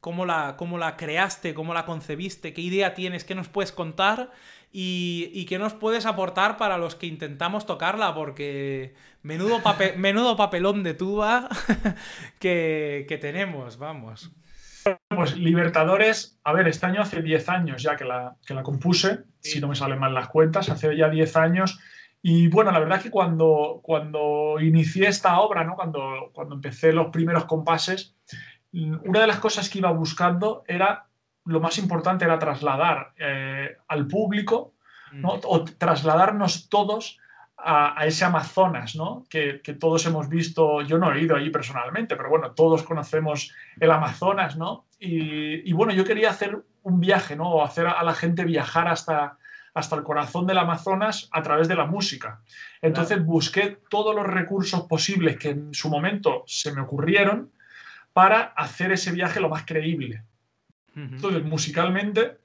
cómo, 0.01 0.27
la, 0.27 0.57
cómo 0.57 0.79
la 0.79 0.97
creaste, 0.97 1.55
cómo 1.55 1.75
la 1.75 1.87
concebiste, 1.87 2.53
qué 2.53 2.61
idea 2.63 2.95
tienes, 2.95 3.25
qué 3.25 3.35
nos 3.35 3.49
puedes 3.49 3.73
contar 3.73 4.31
y, 4.73 5.45
qué 5.49 5.59
nos 5.59 5.75
puedes 5.75 6.07
aportar 6.07 6.57
para 6.57 6.79
los 6.79 6.95
que 6.95 7.07
intentamos 7.07 7.67
tocarla, 7.67 8.15
porque 8.15 8.95
menudo, 9.23 9.61
menudo 9.97 10.37
papelón 10.37 10.83
de 10.83 10.95
tuba 10.95 11.49
que, 12.41 13.19
tenemos, 13.21 13.77
vamos. 13.77 14.33
Pues 15.09 15.37
Libertadores, 15.37 16.41
a 16.43 16.53
ver, 16.53 16.67
este 16.67 16.87
año 16.87 17.03
hace 17.03 17.23
10 17.23 17.49
años 17.51 17.83
ya 17.83 17.95
que 17.95 18.05
la, 18.05 18.35
que 18.45 18.55
la 18.55 18.65
compuse, 18.65 19.21
si 19.39 19.61
no 19.61 19.69
me 19.69 19.77
salen 19.77 20.01
mal 20.01 20.13
las 20.13 20.29
cuentas, 20.29 20.71
hace 20.71 20.97
ya 20.97 21.09
10 21.09 21.37
años 21.37 21.79
y 22.25 22.47
bueno, 22.47 22.71
la 22.71 22.79
verdad 22.79 22.99
es 22.99 23.05
que 23.05 23.11
cuando, 23.11 23.81
cuando 23.83 24.61
inicié 24.61 25.09
esta 25.09 25.41
obra, 25.41 25.65
¿no? 25.65 25.75
cuando, 25.75 26.31
cuando 26.33 26.55
empecé 26.55 26.93
los 26.93 27.09
primeros 27.09 27.47
compases, 27.47 28.15
una 28.73 29.21
de 29.21 29.27
las 29.27 29.41
cosas 29.41 29.69
que 29.69 29.79
iba 29.79 29.91
buscando 29.91 30.63
era, 30.69 31.09
lo 31.45 31.59
más 31.61 31.79
importante 31.79 32.25
era 32.25 32.39
trasladar 32.39 33.13
eh, 33.19 33.77
al 33.89 34.07
público, 34.07 34.75
¿no? 35.13 35.41
o 35.45 35.65
trasladarnos 35.65 36.69
todos 36.69 37.19
a, 37.59 38.07
ese 38.07 38.25
Amazonas, 38.25 38.97
¿no? 38.97 39.25
Que, 39.29 39.61
que, 39.63 39.75
todos 39.75 40.07
hemos 40.07 40.29
visto, 40.29 40.81
yo 40.83 40.99
no 40.99 41.13
he 41.13 41.21
ido 41.21 41.37
allí 41.37 41.51
personalmente, 41.51 42.17
pero 42.17 42.31
bueno, 42.31 42.53
todos 42.53 42.83
conocemos 42.83 43.53
el 43.79 43.91
Amazonas, 43.91 44.57
¿no? 44.57 44.87
Y, 44.99 45.69
y 45.69 45.73
bueno, 45.73 45.93
yo 45.93 46.05
quería 46.05 46.31
hacer 46.31 46.65
un 46.83 46.99
viaje, 46.99 47.37
¿no? 47.37 47.51
O 47.51 47.63
hacer 47.63 47.87
a 47.87 48.03
la 48.03 48.15
gente 48.15 48.45
viajar 48.45 48.89
hasta, 48.89 49.37
hasta 49.75 49.97
el 49.97 50.03
corazón 50.03 50.47
del 50.47 50.59
Amazonas 50.59 51.29
a 51.33 51.43
través 51.43 51.69
de 51.69 51.75
la 51.75 51.87
música. 51.87 52.43
Entonces 52.81 53.25
busqué 53.25 53.79
todos 53.89 54.15
los 54.15 54.27
recursos 54.27 54.83
posibles 54.83 55.39
que 55.39 55.51
en 55.51 55.75
su 55.75 55.89
momento 55.89 56.45
se 56.47 56.73
me 56.73 56.83
ocurrieron 56.83 57.51
para 58.13 58.41
hacer 58.57 58.93
ese 58.93 59.13
viaje 59.13 59.41
lo 59.41 59.49
más 59.49 59.65
creíble. 59.65 60.25
Entonces, 60.95 61.43
musicalmente 61.43 62.39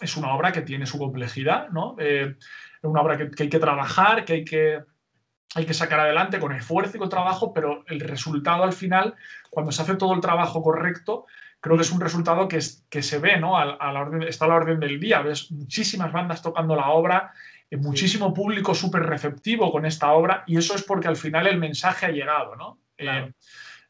es 0.00 0.16
una 0.18 0.34
obra 0.34 0.52
que 0.52 0.60
tiene 0.60 0.84
su 0.84 0.98
complejidad, 0.98 1.70
¿no? 1.70 1.96
Eh, 1.98 2.36
es 2.38 2.84
una 2.84 3.00
obra 3.00 3.16
que, 3.16 3.30
hay 3.42 3.48
que 3.48 3.58
trabajar, 3.58 4.26
que 4.26 4.34
hay 4.34 4.44
que, 4.44 4.82
hay 5.54 5.64
que 5.64 5.72
sacar 5.72 6.00
adelante 6.00 6.38
con 6.38 6.52
esfuerzo 6.52 6.96
y 6.96 7.00
con 7.00 7.08
trabajo, 7.08 7.54
pero 7.54 7.84
el 7.86 8.00
resultado 8.00 8.64
al 8.64 8.74
final, 8.74 9.14
cuando 9.48 9.72
se 9.72 9.80
hace 9.80 9.96
todo 9.96 10.12
el 10.12 10.20
trabajo 10.20 10.62
correcto, 10.62 11.24
creo 11.66 11.76
que 11.76 11.82
es 11.82 11.90
un 11.90 12.00
resultado 12.00 12.46
que, 12.46 12.60
que 12.88 13.02
se 13.02 13.18
ve, 13.18 13.38
¿no? 13.38 13.58
A, 13.58 13.64
la 13.64 14.00
orden, 14.00 14.22
está 14.22 14.44
a 14.44 14.48
la 14.48 14.54
orden 14.54 14.78
del 14.78 15.00
día. 15.00 15.20
Ves 15.20 15.50
muchísimas 15.50 16.12
bandas 16.12 16.40
tocando 16.40 16.76
la 16.76 16.90
obra, 16.90 17.32
eh, 17.68 17.76
muchísimo 17.76 18.32
público 18.32 18.72
súper 18.72 19.02
receptivo 19.02 19.72
con 19.72 19.84
esta 19.84 20.12
obra, 20.12 20.44
y 20.46 20.56
eso 20.58 20.76
es 20.76 20.84
porque 20.84 21.08
al 21.08 21.16
final 21.16 21.48
el 21.48 21.58
mensaje 21.58 22.06
ha 22.06 22.10
llegado, 22.10 22.54
¿no? 22.54 22.78
Eh, 22.96 23.32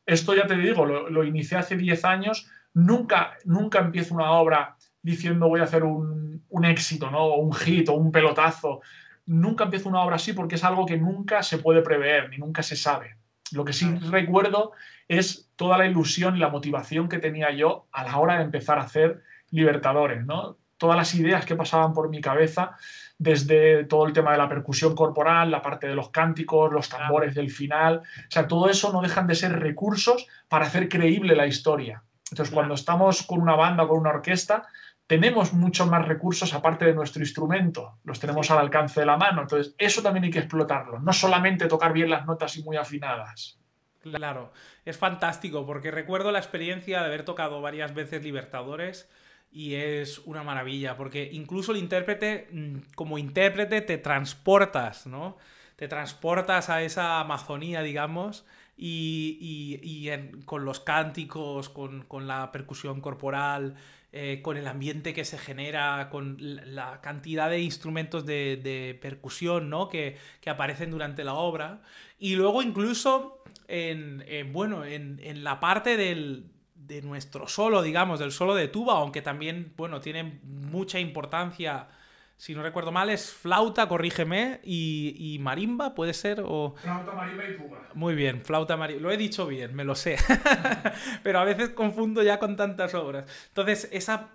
esto 0.06 0.34
ya 0.34 0.46
te 0.46 0.56
digo, 0.56 0.86
lo, 0.86 1.24
inicié 1.24 1.58
hace 1.58 1.76
10 1.76 2.04
años. 2.06 2.48
Nunca, 2.72 3.36
nunca 3.44 3.80
empiezo 3.80 4.14
una 4.14 4.30
obra 4.32 4.76
diciendo 5.02 5.48
voy 5.48 5.60
a 5.60 5.64
hacer 5.64 5.84
un, 5.84 6.44
un 6.48 6.64
éxito, 6.64 7.10
¿no? 7.10 7.24
O 7.24 7.40
un 7.40 7.52
hit 7.52 7.90
o 7.90 7.92
un 7.92 8.10
pelotazo. 8.10 8.80
Nunca 9.26 9.64
empiezo 9.64 9.90
una 9.90 10.00
obra 10.00 10.16
así 10.16 10.32
porque 10.32 10.54
es 10.54 10.64
algo 10.64 10.86
que 10.86 10.96
nunca 10.96 11.42
se 11.42 11.58
puede 11.58 11.82
prever 11.82 12.30
ni 12.30 12.38
nunca 12.38 12.62
se 12.62 12.76
sabe. 12.76 13.18
Lo 13.52 13.66
que 13.66 13.74
sí 13.74 13.86
recuerdo 14.10 14.72
es 15.08 15.50
toda 15.56 15.78
la 15.78 15.86
ilusión 15.86 16.36
y 16.36 16.40
la 16.40 16.48
motivación 16.48 17.08
que 17.08 17.18
tenía 17.18 17.50
yo 17.52 17.86
a 17.92 18.04
la 18.04 18.18
hora 18.18 18.36
de 18.36 18.44
empezar 18.44 18.78
a 18.78 18.82
hacer 18.82 19.22
Libertadores, 19.50 20.26
¿no? 20.26 20.58
Todas 20.76 20.96
las 20.96 21.14
ideas 21.14 21.46
que 21.46 21.56
pasaban 21.56 21.94
por 21.94 22.10
mi 22.10 22.20
cabeza, 22.20 22.76
desde 23.16 23.84
todo 23.84 24.06
el 24.06 24.12
tema 24.12 24.32
de 24.32 24.38
la 24.38 24.48
percusión 24.48 24.94
corporal, 24.94 25.50
la 25.50 25.62
parte 25.62 25.86
de 25.86 25.94
los 25.94 26.10
cánticos, 26.10 26.72
los 26.72 26.88
tambores 26.88 27.34
del 27.34 27.50
final, 27.50 27.98
o 27.98 28.30
sea, 28.30 28.46
todo 28.46 28.68
eso 28.68 28.92
no 28.92 29.00
dejan 29.00 29.26
de 29.26 29.34
ser 29.34 29.58
recursos 29.58 30.26
para 30.48 30.66
hacer 30.66 30.88
creíble 30.88 31.34
la 31.34 31.46
historia. 31.46 32.02
Entonces, 32.30 32.52
cuando 32.52 32.74
estamos 32.74 33.22
con 33.22 33.40
una 33.40 33.54
banda 33.54 33.84
o 33.84 33.88
con 33.88 34.00
una 34.00 34.10
orquesta, 34.10 34.66
tenemos 35.06 35.52
muchos 35.52 35.88
más 35.88 36.06
recursos 36.06 36.52
aparte 36.52 36.84
de 36.84 36.94
nuestro 36.94 37.22
instrumento, 37.22 37.98
los 38.02 38.18
tenemos 38.18 38.50
al 38.50 38.58
alcance 38.58 39.00
de 39.00 39.06
la 39.06 39.16
mano. 39.16 39.42
Entonces, 39.42 39.74
eso 39.78 40.02
también 40.02 40.24
hay 40.24 40.30
que 40.30 40.40
explotarlo, 40.40 40.98
no 40.98 41.12
solamente 41.12 41.68
tocar 41.68 41.92
bien 41.92 42.10
las 42.10 42.26
notas 42.26 42.56
y 42.56 42.64
muy 42.64 42.76
afinadas. 42.76 43.58
Claro, 44.12 44.52
es 44.84 44.96
fantástico 44.96 45.66
porque 45.66 45.90
recuerdo 45.90 46.30
la 46.32 46.38
experiencia 46.38 47.00
de 47.00 47.06
haber 47.06 47.24
tocado 47.24 47.60
varias 47.60 47.94
veces 47.94 48.22
Libertadores 48.22 49.08
y 49.50 49.74
es 49.74 50.18
una 50.26 50.42
maravilla 50.42 50.96
porque 50.96 51.28
incluso 51.32 51.72
el 51.72 51.78
intérprete, 51.78 52.48
mm, 52.50 52.76
como 52.94 53.18
intérprete, 53.18 53.80
te 53.80 53.98
transportas, 53.98 55.06
¿no? 55.06 55.36
Te 55.76 55.88
transportas 55.88 56.70
a 56.70 56.82
esa 56.82 57.20
Amazonía, 57.20 57.82
digamos, 57.82 58.44
y, 58.76 60.10
con 60.44 60.64
los 60.64 60.80
cánticos, 60.80 61.68
con, 61.68 62.26
la 62.26 62.52
percusión 62.52 63.00
corporal, 63.00 63.76
eh, 64.12 64.40
con 64.42 64.56
el 64.56 64.66
ambiente 64.66 65.14
que 65.14 65.24
se 65.24 65.38
genera, 65.38 66.08
con 66.10 66.36
la 66.38 67.00
cantidad 67.00 67.50
de 67.50 67.60
instrumentos 67.60 68.26
de, 68.26 68.98
percusión 69.00 69.70
¿no? 69.70 69.88
que, 69.88 70.16
que 70.40 70.50
aparecen 70.50 70.90
durante 70.90 71.24
la 71.24 71.34
obra. 71.34 71.82
Y 72.18 72.36
luego 72.36 72.62
incluso 72.62 73.35
en, 73.68 74.52
bueno, 74.52 74.84
en, 74.84 75.44
la 75.44 75.60
parte 75.60 75.96
del, 75.96 76.46
de 76.74 77.02
nuestro 77.02 77.48
solo, 77.48 77.82
digamos, 77.82 78.18
del 78.18 78.32
solo 78.32 78.54
de 78.54 78.68
tuba, 78.68 78.94
aunque 78.94 79.22
también, 79.22 79.72
bueno, 79.76 80.00
tiene 80.00 80.40
mucha 80.44 80.98
importancia, 80.98 81.88
si 82.36 82.54
no 82.54 82.62
recuerdo 82.62 82.92
mal, 82.92 83.10
es 83.10 83.32
flauta, 83.32 83.88
corrígeme, 83.88 84.60
y, 84.62 85.38
marimba, 85.40 85.94
¿puede 85.94 86.14
ser? 86.14 86.42
O... 86.44 86.74
Flauta, 86.76 87.12
marimba 87.12 87.44
y 87.48 87.56
tuba. 87.56 87.88
Muy 87.94 88.14
bien, 88.14 88.40
flauta, 88.40 88.76
marimba. 88.76 89.02
Lo 89.02 89.10
he 89.10 89.16
dicho 89.16 89.46
bien, 89.46 89.74
me 89.74 89.84
lo 89.84 89.94
sé. 89.94 90.16
Pero 91.22 91.38
a 91.38 91.44
veces 91.44 91.70
confundo 91.70 92.22
ya 92.22 92.38
con 92.38 92.56
tantas 92.56 92.94
obras. 92.94 93.26
Entonces, 93.48 93.88
esa, 93.92 94.30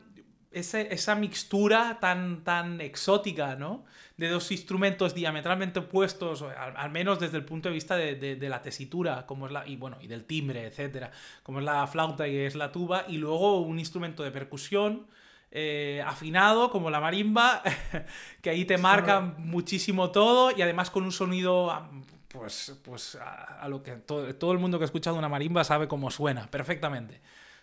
esa, 0.51 1.15
mixtura 1.15 1.97
tan, 1.99 2.43
tan 2.43 2.81
exótica, 2.81 3.55
¿no? 3.55 3.85
de 4.17 4.29
dos 4.29 4.51
instrumentos 4.51 5.15
diametralmente 5.15 5.79
opuestos, 5.79 6.43
al, 6.43 6.91
menos 6.91 7.19
desde 7.19 7.37
el 7.37 7.43
punto 7.43 7.69
de 7.69 7.73
vista 7.73 7.95
de, 7.95 8.49
la 8.49 8.61
tesitura, 8.61 9.25
como 9.25 9.47
es 9.47 9.51
la, 9.51 9.67
y 9.67 9.77
bueno, 9.77 9.97
y 9.99 10.07
del 10.07 10.25
timbre, 10.25 10.67
etcétera, 10.67 11.11
como 11.41 11.57
es 11.59 11.65
la 11.65 11.87
flauta 11.87 12.27
y 12.27 12.37
es 12.37 12.53
la 12.55 12.71
tuba, 12.71 13.05
y 13.07 13.17
luego 13.17 13.61
un 13.61 13.79
instrumento 13.79 14.23
de 14.23 14.31
percusión. 14.31 15.07
Eh, 15.53 16.01
afinado 16.07 16.69
como 16.69 16.89
la 16.89 17.01
marimba, 17.01 17.61
que 18.41 18.49
ahí 18.49 18.63
te 18.63 18.77
marca 18.77 19.19
muchísimo 19.19 20.09
todo 20.09 20.55
y 20.55 20.61
además 20.61 20.89
con 20.89 21.03
un 21.03 21.11
sonido 21.11 21.69
pues, 22.29 22.79
pues 22.81 23.17
a, 23.19 23.67
lo 23.67 23.83
que 23.83 23.97
todo, 23.97 24.33
todo, 24.35 24.53
el 24.53 24.59
mundo 24.59 24.77
que 24.77 24.85
ha 24.85 24.85
escuchado 24.85 25.17
una 25.17 25.27
marimba 25.27 25.65
sabe 25.65 25.89
cómo 25.89 26.09
suena 26.09 26.47
perfectamente. 26.49 27.19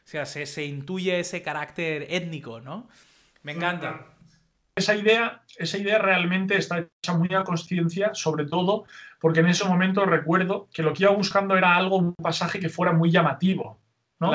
O 0.09 0.11
sea, 0.11 0.25
se, 0.25 0.47
se 0.47 0.65
intuye 0.65 1.21
ese 1.21 1.43
carácter 1.43 2.07
étnico, 2.09 2.61
¿no? 2.61 2.89
Me 3.43 3.53
encanta 3.53 4.07
esa 4.79 4.95
idea, 4.95 5.43
esa 5.57 5.77
idea 5.77 5.99
realmente 5.99 6.57
está 6.57 6.79
hecha 6.79 7.13
muy 7.13 7.29
a 7.35 7.45
conciencia, 7.45 8.15
sobre 8.15 8.47
todo 8.47 8.85
porque 9.21 9.41
en 9.41 9.49
ese 9.49 9.65
momento 9.65 10.07
recuerdo 10.07 10.69
que 10.73 10.83
lo 10.83 10.95
que 10.95 11.03
iba 11.03 11.13
buscando 11.13 11.57
era 11.57 11.77
algo, 11.77 11.97
un 11.97 12.15
pasaje 12.15 12.61
que 12.61 12.69
fuera 12.69 12.93
muy 12.93 13.11
llamativo. 13.11 13.79
¿no? 14.21 14.33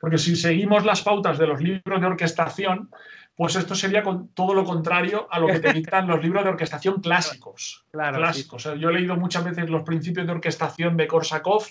porque 0.00 0.16
si 0.16 0.36
seguimos 0.36 0.86
las 0.86 1.02
pautas 1.02 1.36
de 1.36 1.46
los 1.46 1.60
libros 1.60 2.00
de 2.00 2.06
orquestación, 2.06 2.88
pues 3.36 3.54
esto 3.54 3.74
sería 3.74 4.02
con 4.02 4.28
todo 4.28 4.54
lo 4.54 4.64
contrario 4.64 5.28
a 5.30 5.38
lo 5.38 5.46
que 5.46 5.60
te 5.60 5.72
dictan 5.72 6.06
los 6.06 6.22
libros 6.22 6.42
de 6.42 6.50
orquestación 6.50 7.02
clásicos. 7.02 7.84
clásicos. 7.92 8.64
Yo 8.78 8.88
he 8.88 8.92
leído 8.94 9.16
muchas 9.16 9.44
veces 9.44 9.68
los 9.68 9.82
principios 9.82 10.26
de 10.26 10.32
orquestación 10.32 10.96
de 10.96 11.06
Korsakov, 11.06 11.64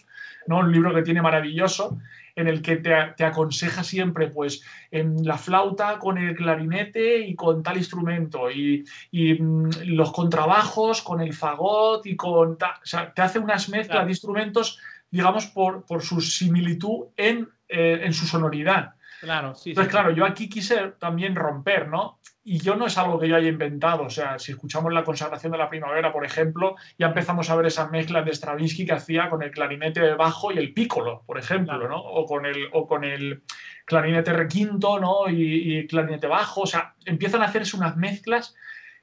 ¿no? 0.45 0.59
un 0.59 0.71
libro 0.71 0.93
que 0.93 1.01
tiene 1.01 1.23
maravilloso, 1.23 1.97
en 2.35 2.47
el 2.47 2.61
que 2.61 2.77
te, 2.77 3.23
aconseja 3.23 3.83
siempre, 3.83 4.27
pues, 4.27 4.61
en 4.91 5.25
la 5.25 5.37
flauta 5.37 5.97
con 5.97 6.17
el 6.17 6.35
clarinete 6.35 7.19
y 7.19 7.33
con 7.33 7.63
tal 7.63 7.77
instrumento, 7.77 8.51
y, 8.51 8.83
mm, 9.11 9.69
los 9.85 10.11
contrabajos 10.11 11.01
con 11.01 11.19
el 11.21 11.33
fagot 11.33 12.05
y 12.05 12.15
con... 12.15 12.51
o 12.51 12.57
sea, 12.83 13.11
te 13.11 13.21
hace 13.21 13.39
unas 13.39 13.69
mezclas 13.69 14.05
de 14.05 14.11
instrumentos 14.11 14.79
digamos, 15.09 15.45
por, 15.47 15.85
por 15.85 16.01
su 16.01 16.19
similitud 16.19 17.05
en, 17.15 17.47
eh, 17.69 18.01
en 18.03 18.13
su 18.13 18.25
sonoridad. 18.25 18.94
Claro, 19.21 19.55
sí. 19.55 19.71
Entonces, 19.71 19.91
claro, 19.91 20.11
yo 20.11 20.25
aquí 20.25 20.49
quise 20.49 20.93
también 20.99 21.35
romper, 21.35 21.87
¿no? 21.87 22.19
Y 22.43 22.59
yo 22.59 22.75
no 22.75 22.85
es 22.85 22.97
algo 22.97 23.19
que 23.19 23.27
yo 23.27 23.35
haya 23.35 23.49
inventado, 23.49 24.03
o 24.03 24.09
sea, 24.09 24.37
si 24.37 24.51
escuchamos 24.51 24.93
la 24.93 25.03
consagración 25.03 25.51
de 25.51 25.57
la 25.57 25.69
primavera, 25.69 26.13
por 26.13 26.23
ejemplo, 26.23 26.75
ya 26.99 27.07
empezamos 27.07 27.49
a 27.49 27.55
ver 27.55 27.65
esas 27.65 27.89
mezclas 27.89 28.23
de 28.23 28.35
Stravinsky 28.35 28.85
que 28.85 28.93
hacía 28.93 29.31
con 29.31 29.41
el 29.41 29.49
clarinete 29.49 29.99
de 29.99 30.13
bajo 30.13 30.51
y 30.51 30.59
el 30.59 30.71
pícolo, 30.71 31.23
por 31.25 31.39
ejemplo, 31.39 31.87
¿no? 31.87 31.97
O 31.97 32.25
con 32.25 32.45
el, 32.45 32.69
o 32.71 32.85
con 32.85 33.03
el 33.03 33.41
clarinete 33.85 34.31
requinto, 34.31 34.99
¿no? 34.99 35.27
Y, 35.27 35.79
y 35.79 35.87
clarinete 35.87 36.27
bajo, 36.27 36.61
o 36.61 36.67
sea, 36.67 36.93
empiezan 37.05 37.41
a 37.41 37.45
hacerse 37.45 37.77
unas 37.77 37.97
mezclas 37.97 38.53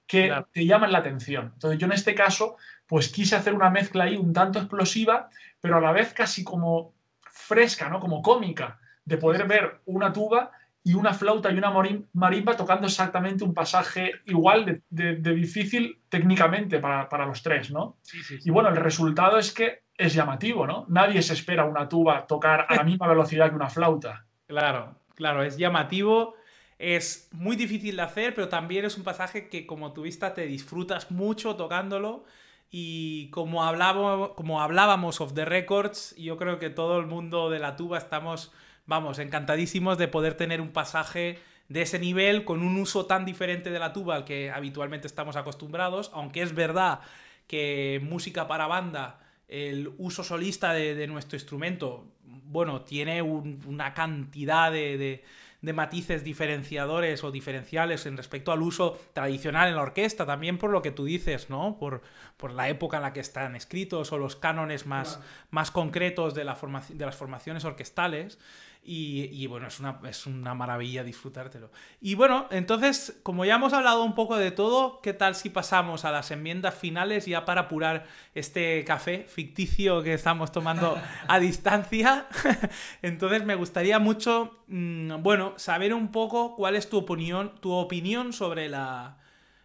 que 0.06 0.32
te 0.52 0.66
llaman 0.66 0.92
la 0.92 0.98
atención. 0.98 1.52
Entonces, 1.54 1.80
yo 1.80 1.86
en 1.86 1.92
este 1.92 2.14
caso, 2.14 2.56
pues 2.86 3.08
quise 3.08 3.34
hacer 3.34 3.54
una 3.54 3.70
mezcla 3.70 4.04
ahí 4.04 4.16
un 4.16 4.32
tanto 4.32 4.58
explosiva, 4.60 5.30
pero 5.60 5.78
a 5.78 5.80
la 5.80 5.90
vez 5.90 6.12
casi 6.12 6.44
como 6.44 6.94
fresca, 7.22 7.88
¿no? 7.88 7.98
Como 7.98 8.22
cómica 8.22 8.78
de 9.04 9.16
poder 9.16 9.46
ver 9.46 9.80
una 9.86 10.12
tuba 10.12 10.52
y 10.84 10.94
una 10.94 11.14
flauta 11.14 11.50
y 11.50 11.58
una 11.58 11.72
marimba 12.12 12.56
tocando 12.56 12.86
exactamente 12.86 13.44
un 13.44 13.54
pasaje 13.54 14.14
igual 14.26 14.82
de, 14.90 15.14
difícil 15.34 16.00
técnicamente 16.08 16.80
para, 16.80 17.26
los 17.26 17.42
tres, 17.42 17.70
¿no? 17.70 17.98
Y 18.44 18.50
bueno, 18.50 18.68
el 18.68 18.76
resultado 18.76 19.38
es 19.38 19.52
que 19.52 19.82
es 19.96 20.12
llamativo, 20.12 20.66
¿no? 20.66 20.86
Nadie 20.88 21.22
se 21.22 21.34
espera 21.34 21.64
una 21.64 21.88
tuba 21.88 22.26
tocar 22.26 22.66
a 22.68 22.76
la 22.76 22.82
misma 22.82 23.06
velocidad 23.06 23.50
que 23.50 23.56
una 23.56 23.70
flauta. 23.70 24.26
Claro, 24.52 24.96
claro, 25.14 25.42
es 25.42 25.56
llamativo, 25.56 26.34
es 26.78 27.30
muy 27.32 27.56
difícil 27.56 27.96
de 27.96 28.02
hacer, 28.02 28.34
pero 28.34 28.50
también 28.50 28.84
es 28.84 28.98
un 28.98 29.02
pasaje 29.02 29.48
que 29.48 29.66
como 29.66 29.94
tuviste 29.94 30.28
te 30.28 30.46
disfrutas 30.46 31.10
mucho 31.10 31.56
tocándolo. 31.56 32.26
Y 32.68 33.30
como 33.30 33.64
hablábamos, 33.64 34.32
como 34.32 34.60
hablábamos 34.60 35.22
of 35.22 35.32
the 35.32 35.46
records, 35.46 36.14
yo 36.18 36.36
creo 36.36 36.58
que 36.58 36.68
todo 36.68 36.98
el 36.98 37.06
mundo 37.06 37.48
de 37.48 37.60
la 37.60 37.76
tuba 37.76 37.96
estamos 37.96 38.52
vamos, 38.86 39.18
encantadísimos 39.18 39.98
de 39.98 40.08
poder 40.08 40.34
tener 40.34 40.60
un 40.60 40.72
pasaje 40.72 41.38
de 41.68 41.82
ese 41.82 41.98
nivel 41.98 42.44
con 42.44 42.62
un 42.62 42.76
uso 42.76 43.06
tan 43.06 43.24
diferente 43.24 43.70
de 43.70 43.78
la 43.78 43.92
tuba 43.92 44.16
al 44.16 44.24
que 44.24 44.50
habitualmente 44.50 45.06
estamos 45.06 45.36
acostumbrados, 45.36 46.10
aunque 46.12 46.42
es 46.42 46.54
verdad 46.54 47.00
que 47.46 48.00
música 48.02 48.46
para 48.46 48.66
banda, 48.66 49.20
el 49.48 49.92
uso 49.98 50.24
solista 50.24 50.72
de, 50.72 51.06
nuestro 51.06 51.36
instrumento, 51.36 52.06
bueno, 52.24 52.82
tiene 52.82 53.22
una 53.22 53.92
cantidad 53.94 54.72
de, 54.72 55.22
de, 55.60 55.72
matices 55.72 56.24
diferenciadores 56.24 57.22
o 57.22 57.30
diferenciales 57.30 58.06
en 58.06 58.16
respecto 58.16 58.50
al 58.52 58.62
uso 58.62 58.98
tradicional 59.12 59.68
en 59.68 59.76
la 59.76 59.82
orquesta, 59.82 60.24
también 60.26 60.58
por 60.58 60.70
lo 60.70 60.82
que 60.82 60.90
tú 60.90 61.04
dices, 61.04 61.50
¿no? 61.50 61.76
Por, 61.78 62.02
por 62.36 62.52
la 62.52 62.68
época 62.68 62.96
en 62.96 63.02
la 63.02 63.12
que 63.12 63.20
están 63.20 63.54
escritos 63.54 64.10
o 64.12 64.18
los 64.18 64.36
cánones 64.36 64.86
más, 64.86 65.20
más 65.50 65.70
concretos 65.70 66.34
de, 66.34 66.44
la 66.44 66.58
de 66.88 67.06
las 67.06 67.16
formaciones 67.16 67.64
orquestales. 67.64 68.38
Y, 68.84 69.46
bueno, 69.46 69.68
es 69.68 69.78
una, 69.78 70.00
es 70.08 70.26
una 70.26 70.54
maravilla 70.54 71.04
disfrutártelo. 71.04 71.70
Y 72.00 72.16
bueno, 72.16 72.48
entonces, 72.50 73.16
como 73.22 73.44
ya 73.44 73.54
hemos 73.54 73.72
hablado 73.72 74.02
un 74.02 74.16
poco 74.16 74.36
de 74.36 74.50
todo, 74.50 75.00
¿qué 75.02 75.12
tal 75.12 75.36
si 75.36 75.50
pasamos 75.50 76.04
a 76.04 76.10
las 76.10 76.32
enmiendas 76.32 76.74
finales 76.74 77.26
ya 77.26 77.44
para 77.44 77.62
apurar 77.62 78.06
este 78.34 78.84
café 78.84 79.24
ficticio 79.28 80.02
que 80.02 80.14
estamos 80.14 80.50
tomando 80.50 81.00
a 81.28 81.38
distancia? 81.38 82.26
entonces, 83.02 83.44
me 83.44 83.54
gustaría 83.54 84.00
mucho, 84.00 84.64
mm, 84.66 85.22
bueno, 85.22 85.54
saber 85.58 85.94
un 85.94 86.10
poco 86.10 86.56
cuál 86.56 86.74
es 86.74 86.88
tu 86.88 86.98
opinión, 86.98 87.52
tu 87.60 87.70
opinión 87.70 88.32
sobre 88.32 88.68
la, 88.68 89.18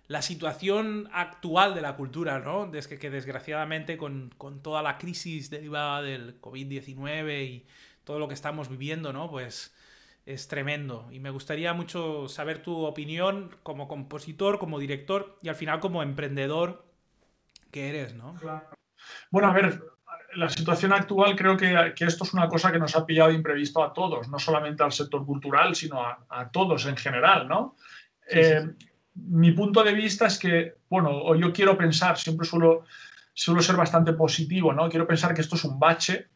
la 0.08 0.22
situación 0.22 1.10
actual 1.12 1.74
de 1.74 1.82
la 1.82 1.96
cultura, 1.96 2.40
¿no? 2.40 2.68
Desde 2.68 2.98
que, 2.98 3.10
desgraciadamente 3.10 3.98
con, 3.98 4.32
con, 4.38 4.62
toda 4.62 4.84
la 4.84 4.98
crisis 4.98 5.50
derivada 5.50 6.04
del 6.04 6.40
COVID-19 6.40 7.46
y 7.46 7.66
todo 8.08 8.20
lo 8.20 8.30
que 8.30 8.34
estamos 8.34 8.70
viviendo, 8.70 9.12
¿no? 9.12 9.30
Pues 9.30 9.76
es 10.26 10.48
tremendo. 10.48 11.10
Y 11.12 11.20
me 11.20 11.30
gustaría 11.30 11.74
mucho 11.74 12.30
saber 12.30 12.64
tu 12.64 12.86
opinión 12.86 13.54
como 13.64 13.90
compositor, 13.90 14.60
como 14.60 14.80
director 14.80 15.38
y 15.42 15.50
al 15.50 15.56
final 15.56 15.82
como 15.82 16.02
emprendedor 16.02 16.86
que 17.70 17.90
eres, 17.90 18.16
¿no? 18.16 18.34
Bueno, 19.30 19.50
a 19.50 19.54
ver, 19.54 19.84
la 20.36 20.48
situación 20.48 20.94
actual 20.94 21.36
creo 21.36 21.58
que, 21.58 21.94
esto 22.00 22.24
es 22.24 22.34
una 22.34 22.48
cosa 22.48 22.72
que 22.72 22.80
nos 22.80 22.96
ha 22.96 23.06
pillado 23.06 23.30
imprevisto 23.30 23.84
a 23.84 23.92
todos, 23.92 24.30
no 24.30 24.40
solamente 24.40 24.84
al 24.84 24.94
sector 24.94 25.26
cultural, 25.26 25.76
sino 25.76 26.02
a, 26.02 26.50
todos 26.50 26.86
en 26.86 26.96
general, 26.96 27.46
¿no? 27.50 27.76
Eh, 28.30 28.70
mi 29.16 29.52
punto 29.52 29.84
de 29.84 29.94
vista 29.94 30.28
es 30.28 30.40
que, 30.40 30.76
bueno, 30.90 31.10
o 31.12 31.36
yo 31.36 31.52
quiero 31.52 31.78
pensar, 31.78 32.18
siempre 32.18 32.48
suelo, 32.48 32.86
suelo 33.34 33.62
ser 33.62 33.76
bastante 33.76 34.14
positivo, 34.14 34.72
¿no? 34.72 34.88
Quiero 34.88 35.06
pensar 35.06 35.34
que 35.34 35.42
esto 35.42 35.58
es 35.58 35.66
un 35.66 35.78
bache 35.78 36.30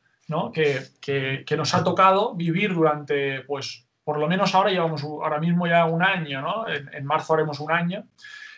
que, 0.54 1.56
nos 1.58 1.74
ha 1.74 1.84
tocado 1.84 2.36
vivir 2.36 2.74
durante, 2.74 3.42
pues, 3.42 3.88
por 4.04 4.20
lo 4.20 4.28
menos 4.28 4.56
ahora 4.56 4.72
llevamos 4.72 5.04
ahora 5.04 5.40
mismo 5.40 5.68
ya 5.68 5.86
un 5.86 6.04
año, 6.04 6.42
¿no? 6.42 6.66
En, 6.68 7.06
marzo 7.06 7.34
haremos 7.34 7.60
un 7.60 7.72
año. 7.72 8.06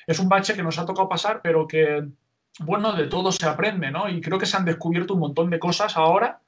Es 0.05 0.19
un 0.19 0.29
bache 0.29 0.53
que 0.53 0.63
nos 0.63 0.77
ha 0.79 0.85
tocado 0.85 1.09
pasar, 1.09 1.41
pero 1.41 1.67
que, 1.67 2.05
bueno, 2.59 2.93
de 2.93 3.07
todo 3.07 3.31
se 3.31 3.45
aprende, 3.45 3.91
¿no? 3.91 4.09
Y 4.09 4.21
creo 4.21 4.39
que 4.39 4.45
se 4.45 4.57
han 4.57 4.65
descubierto 4.65 5.13
un 5.13 5.21
montón 5.21 5.49
de 5.49 5.59
cosas 5.59 5.97
ahora. 5.97 6.41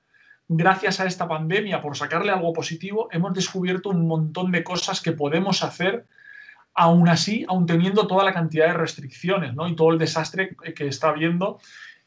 Gracias 0.48 1.00
a 1.00 1.06
esta 1.06 1.28
pandemia, 1.28 1.82
por 1.82 1.98
sacarle 1.98 2.32
algo 2.32 2.54
positivo, 2.54 3.08
hemos 3.12 3.34
descubierto 3.34 3.90
un 3.90 4.08
montón 4.08 4.52
de 4.52 4.64
cosas 4.64 5.02
que 5.02 5.12
podemos 5.12 5.64
hacer 5.64 6.06
aún 6.76 7.08
así, 7.08 7.46
aún 7.48 7.66
teniendo 7.66 8.06
toda 8.06 8.24
la 8.24 8.34
cantidad 8.34 8.68
de 8.68 8.74
restricciones, 8.74 9.56
¿no? 9.56 9.68
Y 9.68 9.76
todo 9.76 9.92
el 9.92 9.98
desastre 9.98 10.56
que 10.76 10.88
está 10.88 11.10
habiendo 11.10 11.60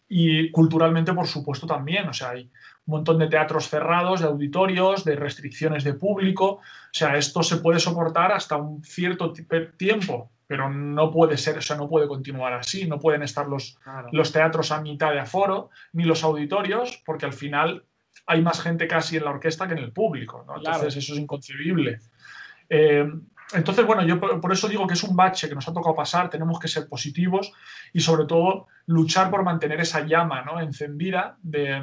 y 0.08 0.50
culturalmente, 0.50 1.12
por 1.12 1.26
supuesto, 1.26 1.66
también. 1.66 2.08
O 2.08 2.12
sea, 2.12 2.30
hay 2.30 2.50
un 2.88 2.92
montón 2.92 3.18
de 3.18 3.28
teatros 3.28 3.68
cerrados, 3.68 4.20
de 4.20 4.26
auditorios, 4.26 5.04
de 5.04 5.14
restricciones 5.14 5.84
de 5.84 5.92
público. 5.92 6.46
O 6.52 6.62
sea, 6.90 7.18
esto 7.18 7.42
se 7.42 7.58
puede 7.58 7.78
soportar 7.78 8.32
hasta 8.32 8.56
un 8.56 8.82
cierto 8.82 9.30
tiempo, 9.76 10.30
pero 10.46 10.70
no 10.70 11.10
puede 11.10 11.36
ser, 11.36 11.58
o 11.58 11.60
sea, 11.60 11.76
no 11.76 11.86
puede 11.86 12.08
continuar 12.08 12.54
así. 12.54 12.86
No 12.86 12.98
pueden 12.98 13.22
estar 13.22 13.46
los, 13.46 13.78
los 14.10 14.32
teatros 14.32 14.72
a 14.72 14.80
mitad 14.80 15.12
de 15.12 15.20
aforo, 15.20 15.68
ni 15.92 16.04
los 16.04 16.24
auditorios, 16.24 17.02
porque 17.04 17.26
al 17.26 17.34
final 17.34 17.84
hay 18.26 18.40
más 18.40 18.58
gente 18.62 18.88
casi 18.88 19.18
en 19.18 19.24
la 19.24 19.32
orquesta 19.32 19.66
que 19.68 19.74
en 19.74 19.80
el 19.80 19.92
público. 19.92 20.42
¿no? 20.46 20.56
Entonces, 20.56 20.96
eso 20.96 21.12
es 21.12 21.18
inconcebible. 21.18 21.98
Eh, 22.70 23.06
entonces, 23.52 23.84
bueno, 23.84 24.02
yo 24.02 24.18
por, 24.18 24.50
eso 24.50 24.66
digo 24.66 24.86
que 24.86 24.94
es 24.94 25.02
un 25.02 25.14
bache 25.14 25.46
que 25.46 25.54
nos 25.54 25.68
ha 25.68 25.74
tocado 25.74 25.94
pasar, 25.94 26.30
tenemos 26.30 26.58
que 26.58 26.68
ser 26.68 26.88
positivos 26.88 27.52
y 27.92 28.00
sobre 28.00 28.24
todo 28.24 28.66
luchar 28.86 29.30
por 29.30 29.42
mantener 29.42 29.78
esa 29.80 30.06
llama 30.06 30.42
¿no? 30.42 30.58
encendida 30.58 31.36
de, 31.42 31.82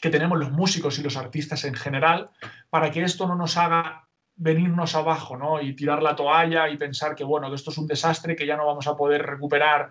que 0.00 0.10
tenemos 0.10 0.38
los 0.38 0.50
músicos 0.50 0.98
y 0.98 1.02
los 1.02 1.16
artistas 1.16 1.64
en 1.64 1.74
general, 1.74 2.30
para 2.70 2.90
que 2.90 3.02
esto 3.02 3.26
no 3.26 3.34
nos 3.34 3.56
haga 3.56 4.06
venirnos 4.36 4.94
abajo 4.94 5.36
¿no? 5.36 5.60
y 5.60 5.74
tirar 5.74 6.02
la 6.02 6.14
toalla 6.14 6.68
y 6.68 6.76
pensar 6.76 7.14
que, 7.14 7.24
bueno, 7.24 7.52
esto 7.54 7.70
es 7.70 7.78
un 7.78 7.86
desastre, 7.86 8.36
que 8.36 8.46
ya 8.46 8.56
no 8.56 8.66
vamos 8.66 8.86
a 8.86 8.96
poder 8.96 9.24
recuperar. 9.24 9.90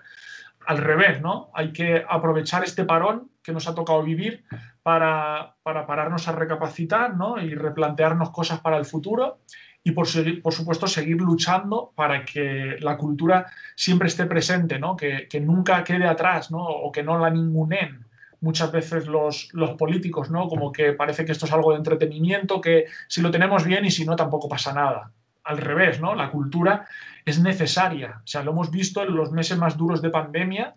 Al 0.68 0.80
revés, 0.80 1.22
¿no? 1.22 1.52
Hay 1.54 1.72
que 1.72 2.04
aprovechar 2.10 2.64
este 2.64 2.86
parón 2.86 3.30
que 3.44 3.52
nos 3.52 3.68
ha 3.68 3.76
tocado 3.76 4.02
vivir 4.02 4.46
para, 4.82 5.58
para 5.62 5.86
pararnos 5.86 6.28
a 6.28 6.32
recapacitar 6.32 7.16
¿no? 7.16 7.40
y 7.40 7.54
replantearnos 7.54 8.32
cosas 8.32 8.62
para 8.62 8.78
el 8.78 8.86
futuro 8.86 9.42
y 9.84 9.92
por, 9.92 10.08
por, 10.42 10.54
supuesto 10.54 10.88
seguir 10.88 11.18
luchando 11.18 11.94
para 11.96 12.26
que 12.26 12.78
la 12.80 12.98
cultura 12.98 13.46
siempre 13.76 14.08
esté 14.08 14.26
presente, 14.26 14.80
¿no? 14.80 14.96
que, 14.96 15.28
que 15.30 15.40
nunca 15.40 15.84
quede 15.84 16.08
atrás 16.08 16.50
¿no? 16.50 16.66
o 16.66 16.92
que 16.92 17.04
no 17.04 17.20
la 17.20 17.30
ningunen 17.30 18.05
muchas 18.46 18.72
veces 18.72 19.08
los, 19.08 19.50
los, 19.54 19.72
políticos, 19.72 20.30
¿no? 20.30 20.48
como 20.48 20.72
que 20.72 20.94
parece 20.94 21.26
que 21.26 21.32
esto 21.32 21.48
es 21.48 21.52
algo 21.52 21.72
de 21.72 21.78
entretenimiento, 21.78 22.62
que 22.62 22.86
si 23.08 23.22
lo 23.22 23.32
tenemos 23.32 23.66
bien 23.66 23.86
y 23.86 23.90
si 23.90 24.06
no 24.06 24.16
tampoco 24.16 24.48
pasa 24.48 24.72
nada. 24.72 25.12
Al 25.44 25.58
revés, 25.58 26.00
¿no? 26.00 26.14
la 26.14 26.30
cultura 26.30 26.88
es 27.26 27.40
necesaria. 27.40 28.22
O 28.24 28.28
sea, 28.28 28.44
lo 28.44 28.52
hemos 28.52 28.70
visto 28.70 29.02
en 29.02 29.16
los 29.16 29.32
meses 29.32 29.58
más 29.58 29.78
duros 29.78 30.00
de 30.04 30.12
pandemia. 30.12 30.76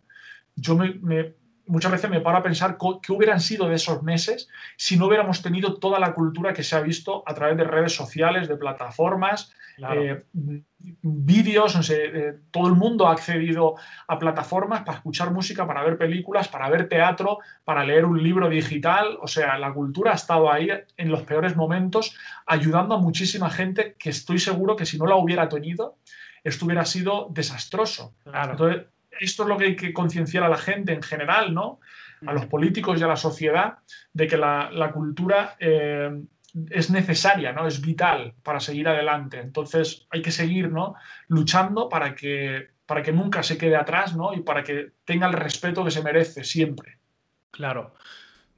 Yo 0.56 0.76
me 0.76 1.34
muchas 1.68 1.92
veces 1.92 2.10
me 2.10 2.20
paro 2.20 2.38
a 2.38 2.42
pensar 2.42 2.76
qué 3.02 3.12
hubieran 3.12 3.40
sido 3.40 3.68
de 3.68 3.76
esos 3.76 4.02
meses 4.02 4.48
si 4.76 4.96
no 4.96 5.06
hubiéramos 5.06 5.42
tenido 5.42 5.78
toda 5.78 5.98
la 5.98 6.14
cultura 6.14 6.52
que 6.52 6.62
se 6.62 6.76
ha 6.76 6.80
visto 6.80 7.22
a 7.26 7.34
través 7.34 7.56
de 7.56 7.64
redes 7.64 7.94
sociales, 7.94 8.48
de 8.48 8.56
plataformas, 8.56 9.52
eh, 9.94 10.24
vídeos, 11.02 11.76
no 11.76 11.82
sé, 11.82 12.06
eh, 12.06 12.34
todo 12.50 12.68
el 12.68 12.74
mundo 12.74 13.06
ha 13.06 13.12
accedido 13.12 13.76
a 14.06 14.18
plataformas 14.18 14.80
para 14.80 14.98
escuchar 14.98 15.32
música, 15.32 15.66
para 15.66 15.82
ver 15.82 15.96
películas, 15.96 16.48
para 16.48 16.68
ver 16.68 16.88
teatro, 16.88 17.38
para 17.64 17.84
leer 17.84 18.04
un 18.04 18.22
libro 18.22 18.48
digital. 18.48 19.18
O 19.20 19.28
sea, 19.28 19.58
la 19.58 19.72
cultura 19.72 20.12
ha 20.12 20.14
estado 20.14 20.50
ahí 20.50 20.68
en 20.96 21.10
los 21.10 21.22
peores 21.22 21.56
momentos 21.56 22.16
ayudando 22.46 22.94
a 22.94 22.98
muchísima 22.98 23.50
gente 23.50 23.94
que 23.98 24.10
estoy 24.10 24.38
seguro 24.38 24.76
que 24.76 24.86
si 24.86 24.98
no 24.98 25.06
la 25.06 25.16
hubiera 25.16 25.48
tenido, 25.48 25.96
esto 26.42 26.66
hubiera 26.66 26.84
sido 26.84 27.28
desastroso. 27.30 28.14
Entonces, 28.24 28.86
esto 29.18 29.42
es 29.42 29.48
lo 29.48 29.56
que 29.56 29.64
hay 29.66 29.76
que 29.76 29.92
concienciar 29.92 30.44
a 30.44 30.48
la 30.48 30.58
gente 30.58 30.92
en 30.92 31.02
general, 31.02 31.54
¿no? 31.54 31.80
A 32.26 32.32
los 32.32 32.46
políticos 32.46 33.00
y 33.00 33.04
a 33.04 33.06
la 33.06 33.16
sociedad, 33.16 33.78
de 34.12 34.26
que 34.26 34.36
la, 34.36 34.90
cultura 34.92 35.56
eh, 35.60 36.10
es 36.70 36.90
necesaria, 36.90 37.52
¿no? 37.52 37.66
Es 37.66 37.80
vital 37.80 38.34
para 38.42 38.60
seguir 38.60 38.88
adelante. 38.88 39.38
Entonces 39.38 40.06
hay 40.10 40.22
que 40.22 40.32
seguir, 40.32 40.70
¿no? 40.70 40.94
Luchando 41.28 41.88
para 41.88 42.14
que, 42.14 42.68
para 42.86 43.02
que 43.02 43.12
nunca 43.12 43.42
se 43.42 43.58
quede 43.58 43.76
atrás, 43.76 44.16
¿no? 44.16 44.34
Y 44.34 44.40
para 44.40 44.64
que 44.64 44.92
tenga 45.04 45.26
el 45.26 45.34
respeto 45.34 45.84
que 45.84 45.90
se 45.90 46.02
merece 46.02 46.44
siempre. 46.44 46.98
Claro. 47.50 47.94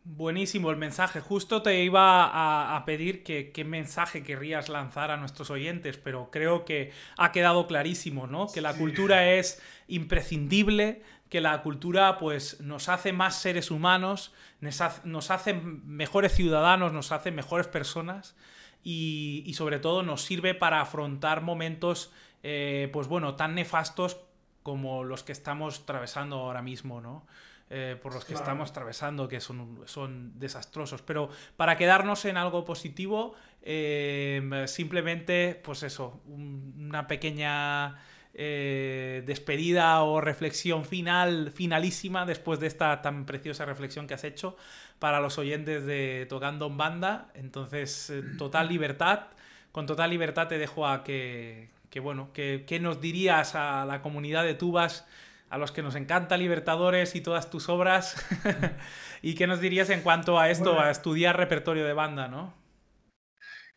Buenísimo 0.02 0.70
el 0.70 0.78
mensaje. 0.78 1.20
Justo 1.20 1.60
te 1.60 1.84
iba 1.84 2.74
a, 2.74 2.84
pedir 2.86 3.22
que, 3.22 3.52
qué 3.52 3.64
mensaje 3.64 4.22
querrías 4.22 4.70
lanzar 4.70 5.10
a 5.10 5.18
nuestros 5.18 5.50
oyentes, 5.50 5.98
pero 5.98 6.30
creo 6.30 6.64
que 6.64 6.90
ha 7.18 7.32
quedado 7.32 7.66
clarísimo, 7.66 8.26
¿no? 8.26 8.46
Que 8.46 8.62
la 8.62 8.74
cultura 8.74 9.30
es 9.34 9.62
imprescindible, 9.90 11.02
que 11.28 11.40
la 11.40 11.62
cultura 11.62 12.18
pues, 12.18 12.60
nos 12.60 12.88
hace 12.88 13.12
más 13.12 13.36
seres 13.36 13.70
humanos, 13.70 14.32
nos 14.60 15.30
hace, 15.30 15.54
mejores 15.54 16.34
ciudadanos, 16.34 16.92
nos 16.92 17.12
hace 17.12 17.30
mejores 17.30 17.68
personas 17.68 18.36
y, 18.82 19.50
sobre 19.54 19.78
todo 19.78 20.02
nos 20.02 20.22
sirve 20.22 20.54
para 20.54 20.80
afrontar 20.80 21.40
momentos 21.42 22.12
eh, 22.42 22.88
pues 22.92 23.06
bueno, 23.06 23.36
tan 23.36 23.54
nefastos 23.54 24.18
como 24.62 25.04
los 25.04 25.22
que 25.22 25.32
estamos 25.32 25.80
atravesando 25.80 26.36
ahora 26.36 26.62
mismo, 26.62 27.00
¿no? 27.00 27.26
Eh, 27.72 27.96
por 28.02 28.12
los 28.12 28.24
que 28.24 28.34
estamos 28.34 28.70
atravesando, 28.70 29.28
que 29.28 29.40
son, 29.40 29.82
son 29.86 30.36
desastrosos. 30.40 31.02
Pero 31.02 31.28
para 31.56 31.78
quedarnos 31.78 32.24
en 32.24 32.36
algo 32.36 32.64
positivo, 32.64 33.34
eh, 33.62 34.64
simplemente, 34.66 35.60
pues 35.62 35.84
eso, 35.84 36.20
una 36.26 37.06
pequeña 37.06 37.98
eh, 38.34 39.22
despedida 39.26 40.02
o 40.02 40.20
reflexión 40.20 40.84
final, 40.84 41.50
finalísima, 41.52 42.26
después 42.26 42.60
de 42.60 42.66
esta 42.66 43.02
tan 43.02 43.26
preciosa 43.26 43.64
reflexión 43.64 44.06
que 44.06 44.14
has 44.14 44.24
hecho 44.24 44.56
para 44.98 45.20
los 45.20 45.38
oyentes 45.38 45.86
de 45.86 46.26
Tocando 46.28 46.66
en 46.66 46.76
Banda. 46.76 47.28
Entonces, 47.34 48.12
total 48.38 48.68
libertad. 48.68 49.26
Con 49.72 49.86
total 49.86 50.10
libertad 50.10 50.48
te 50.48 50.58
dejo 50.58 50.86
a 50.86 51.04
que, 51.04 51.70
que 51.90 52.00
bueno, 52.00 52.30
que, 52.32 52.64
que 52.66 52.80
nos 52.80 53.00
dirías 53.00 53.54
a 53.54 53.84
la 53.86 54.02
comunidad 54.02 54.44
de 54.44 54.54
Tubas 54.54 55.06
a 55.50 55.58
los 55.58 55.72
que 55.72 55.82
nos 55.82 55.96
encanta 55.96 56.36
Libertadores 56.36 57.16
y 57.16 57.20
todas 57.20 57.50
tus 57.50 57.68
obras. 57.68 58.24
¿Y 59.22 59.34
qué 59.34 59.46
nos 59.46 59.60
dirías 59.60 59.90
en 59.90 60.00
cuanto 60.00 60.38
a 60.38 60.48
esto, 60.48 60.80
a 60.80 60.90
estudiar 60.90 61.36
repertorio 61.36 61.84
de 61.84 61.92
banda, 61.92 62.28
no? 62.28 62.54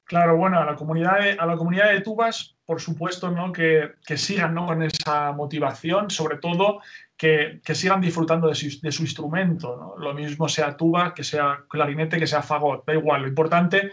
Claro, 0.05 0.35
bueno, 0.35 0.59
a 0.59 0.65
la 0.65 0.75
comunidad 0.75 1.19
de, 1.19 1.31
a 1.31 1.45
la 1.45 1.55
comunidad 1.55 1.91
de 1.91 2.01
tubas, 2.01 2.57
por 2.65 2.81
supuesto, 2.81 3.31
¿no? 3.31 3.51
que, 3.51 3.93
sigan 4.17 4.53
¿no? 4.53 4.65
con 4.65 4.83
esa 4.83 5.31
motivación, 5.31 6.09
sobre 6.09 6.37
todo 6.37 6.81
que, 7.15 7.61
sigan 7.73 8.01
disfrutando 8.01 8.49
de 8.49 8.55
su, 8.55 8.81
de 8.81 8.91
su 8.91 9.03
instrumento. 9.03 9.77
¿no? 9.77 10.03
Lo 10.03 10.13
mismo 10.13 10.49
sea 10.49 10.75
tuba, 10.75 11.13
que 11.13 11.23
sea 11.23 11.63
clarinete, 11.69 12.19
que 12.19 12.27
sea 12.27 12.41
fagot, 12.41 12.85
da 12.85 12.93
igual. 12.93 13.21
Lo 13.21 13.27
importante, 13.29 13.91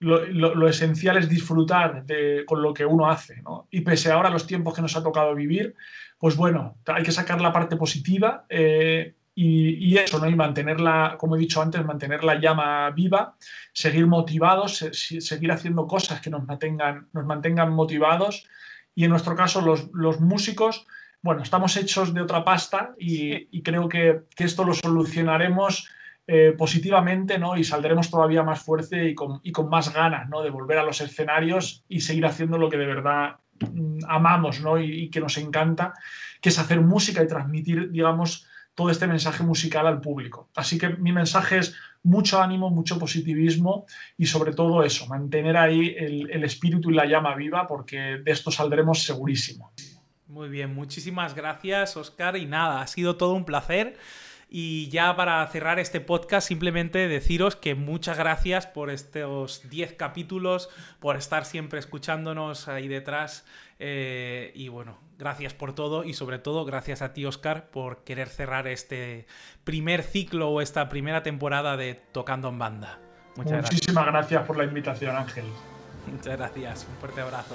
lo, 0.00 0.68
esencial 0.68 1.16
es 1.16 1.28
disfrutar 1.28 2.04
de, 2.04 2.44
con 2.46 2.62
lo 2.62 2.74
que 2.74 2.84
uno 2.84 3.10
hace. 3.10 3.40
¿no? 3.42 3.68
Y 3.70 3.80
pese 3.80 4.12
ahora 4.12 4.28
a 4.28 4.32
los 4.32 4.46
tiempos 4.46 4.74
que 4.74 4.82
nos 4.82 4.96
ha 4.96 5.02
tocado 5.02 5.34
vivir, 5.34 5.74
pues 6.18 6.36
bueno, 6.36 6.76
hay 6.86 7.02
que 7.02 7.12
sacar 7.12 7.40
la 7.40 7.52
parte 7.52 7.76
positiva 7.76 8.44
eh, 8.48 9.14
y, 9.40 9.96
eso, 9.96 10.18
¿no? 10.18 10.28
Y 10.28 10.34
mantenerla, 10.34 11.16
como 11.16 11.36
he 11.36 11.38
dicho 11.38 11.62
antes, 11.62 11.84
mantener 11.84 12.24
la 12.24 12.40
llama 12.40 12.90
viva, 12.90 13.36
seguir 13.72 14.06
motivados, 14.08 14.78
seguir 14.92 15.52
haciendo 15.52 15.86
cosas 15.86 16.20
que 16.20 16.28
nos 16.28 16.44
mantengan, 16.44 17.08
nos 17.12 17.24
mantengan 17.24 17.72
motivados. 17.72 18.48
Y 18.96 19.04
en 19.04 19.10
nuestro 19.10 19.36
caso, 19.36 19.60
los, 19.60 20.20
músicos, 20.20 20.86
bueno, 21.22 21.42
estamos 21.42 21.76
hechos 21.76 22.12
de 22.12 22.22
otra 22.22 22.44
pasta 22.44 22.94
y, 22.98 23.62
creo 23.62 23.88
que, 23.88 24.22
esto 24.36 24.64
lo 24.64 24.74
solucionaremos 24.74 25.88
eh, 26.26 26.52
positivamente, 26.58 27.38
¿no? 27.38 27.56
Y 27.56 27.62
saldremos 27.62 28.10
todavía 28.10 28.42
más 28.42 28.60
fuerte 28.60 29.08
y 29.08 29.14
con, 29.14 29.40
y 29.44 29.52
con 29.52 29.68
más 29.68 29.94
ganas, 29.94 30.28
¿no? 30.28 30.42
De 30.42 30.50
volver 30.50 30.78
a 30.78 30.82
los 30.82 31.00
escenarios 31.00 31.84
y 31.88 32.00
seguir 32.00 32.26
haciendo 32.26 32.58
lo 32.58 32.68
que 32.68 32.76
de 32.76 32.86
verdad 32.86 33.36
Mm, 33.60 34.00
amamos 34.08 34.60
¿no? 34.60 34.80
y, 34.80 35.10
que 35.10 35.20
nos 35.20 35.36
encanta, 35.38 35.94
que 36.40 36.50
es 36.50 36.58
hacer 36.58 36.80
música 36.80 37.22
y 37.22 37.26
transmitir, 37.26 37.90
digamos, 37.90 38.46
todo 38.78 38.90
este 38.90 39.08
mensaje 39.08 39.42
musical 39.42 39.88
al 39.88 40.00
público. 40.00 40.50
Así 40.54 40.78
que 40.78 40.88
mi 40.90 41.10
mensaje 41.10 41.58
es 41.58 41.74
mucho 42.04 42.40
ánimo, 42.40 42.70
mucho 42.70 42.96
positivismo 42.96 43.86
y 44.16 44.26
sobre 44.26 44.52
todo 44.52 44.84
eso, 44.84 45.08
mantener 45.08 45.56
ahí 45.56 45.96
el, 45.98 46.44
espíritu 46.44 46.92
y 46.92 46.94
la 46.94 47.04
llama 47.04 47.34
viva 47.34 47.66
porque 47.66 47.98
de 48.22 48.30
esto 48.30 48.52
saldremos 48.52 49.02
segurísimo. 49.02 49.72
Muy 50.28 50.48
bien, 50.48 50.72
muchísimas 50.72 51.34
gracias 51.34 51.96
Oscar 51.96 52.36
y 52.36 52.46
nada, 52.46 52.80
ha 52.80 52.86
sido 52.86 53.16
todo 53.16 53.32
un 53.32 53.44
placer. 53.44 53.96
Y 54.48 54.88
ya 54.90 55.14
para 55.16 55.44
cerrar 55.48 55.80
este 55.80 56.00
podcast, 56.00 56.46
simplemente 56.46 57.08
deciros 57.08 57.56
que 57.56 57.74
muchas 57.74 58.16
gracias 58.16 58.68
por 58.68 58.90
estos 58.90 59.68
10 59.68 59.94
capítulos, 59.94 60.70
por 61.00 61.16
estar 61.16 61.44
siempre 61.44 61.80
escuchándonos 61.80 62.68
ahí 62.68 62.86
detrás. 62.86 63.44
Eh, 63.80 64.52
y 64.54 64.68
bueno, 64.68 64.98
gracias 65.18 65.54
por 65.54 65.74
todo 65.74 66.04
y 66.04 66.14
sobre 66.14 66.38
todo 66.38 66.64
gracias 66.64 67.02
a 67.02 67.12
ti, 67.12 67.24
Oscar, 67.24 67.70
por 67.70 68.04
querer 68.04 68.28
cerrar 68.28 68.66
este 68.66 69.26
primer 69.64 70.02
ciclo 70.02 70.50
o 70.50 70.60
esta 70.60 70.88
primera 70.88 71.22
temporada 71.22 71.76
de 71.76 71.94
Tocando 71.94 72.48
en 72.48 72.58
Banda. 72.58 72.98
Muchas 73.36 73.62
Muchísimas 73.62 74.06
gracias 74.06 74.44
por 74.46 74.56
la 74.56 74.64
invitación, 74.64 75.14
Ángel. 75.14 75.44
Muchas 76.10 76.36
gracias. 76.36 76.86
Un 76.90 76.96
fuerte 76.96 77.20
abrazo. 77.20 77.54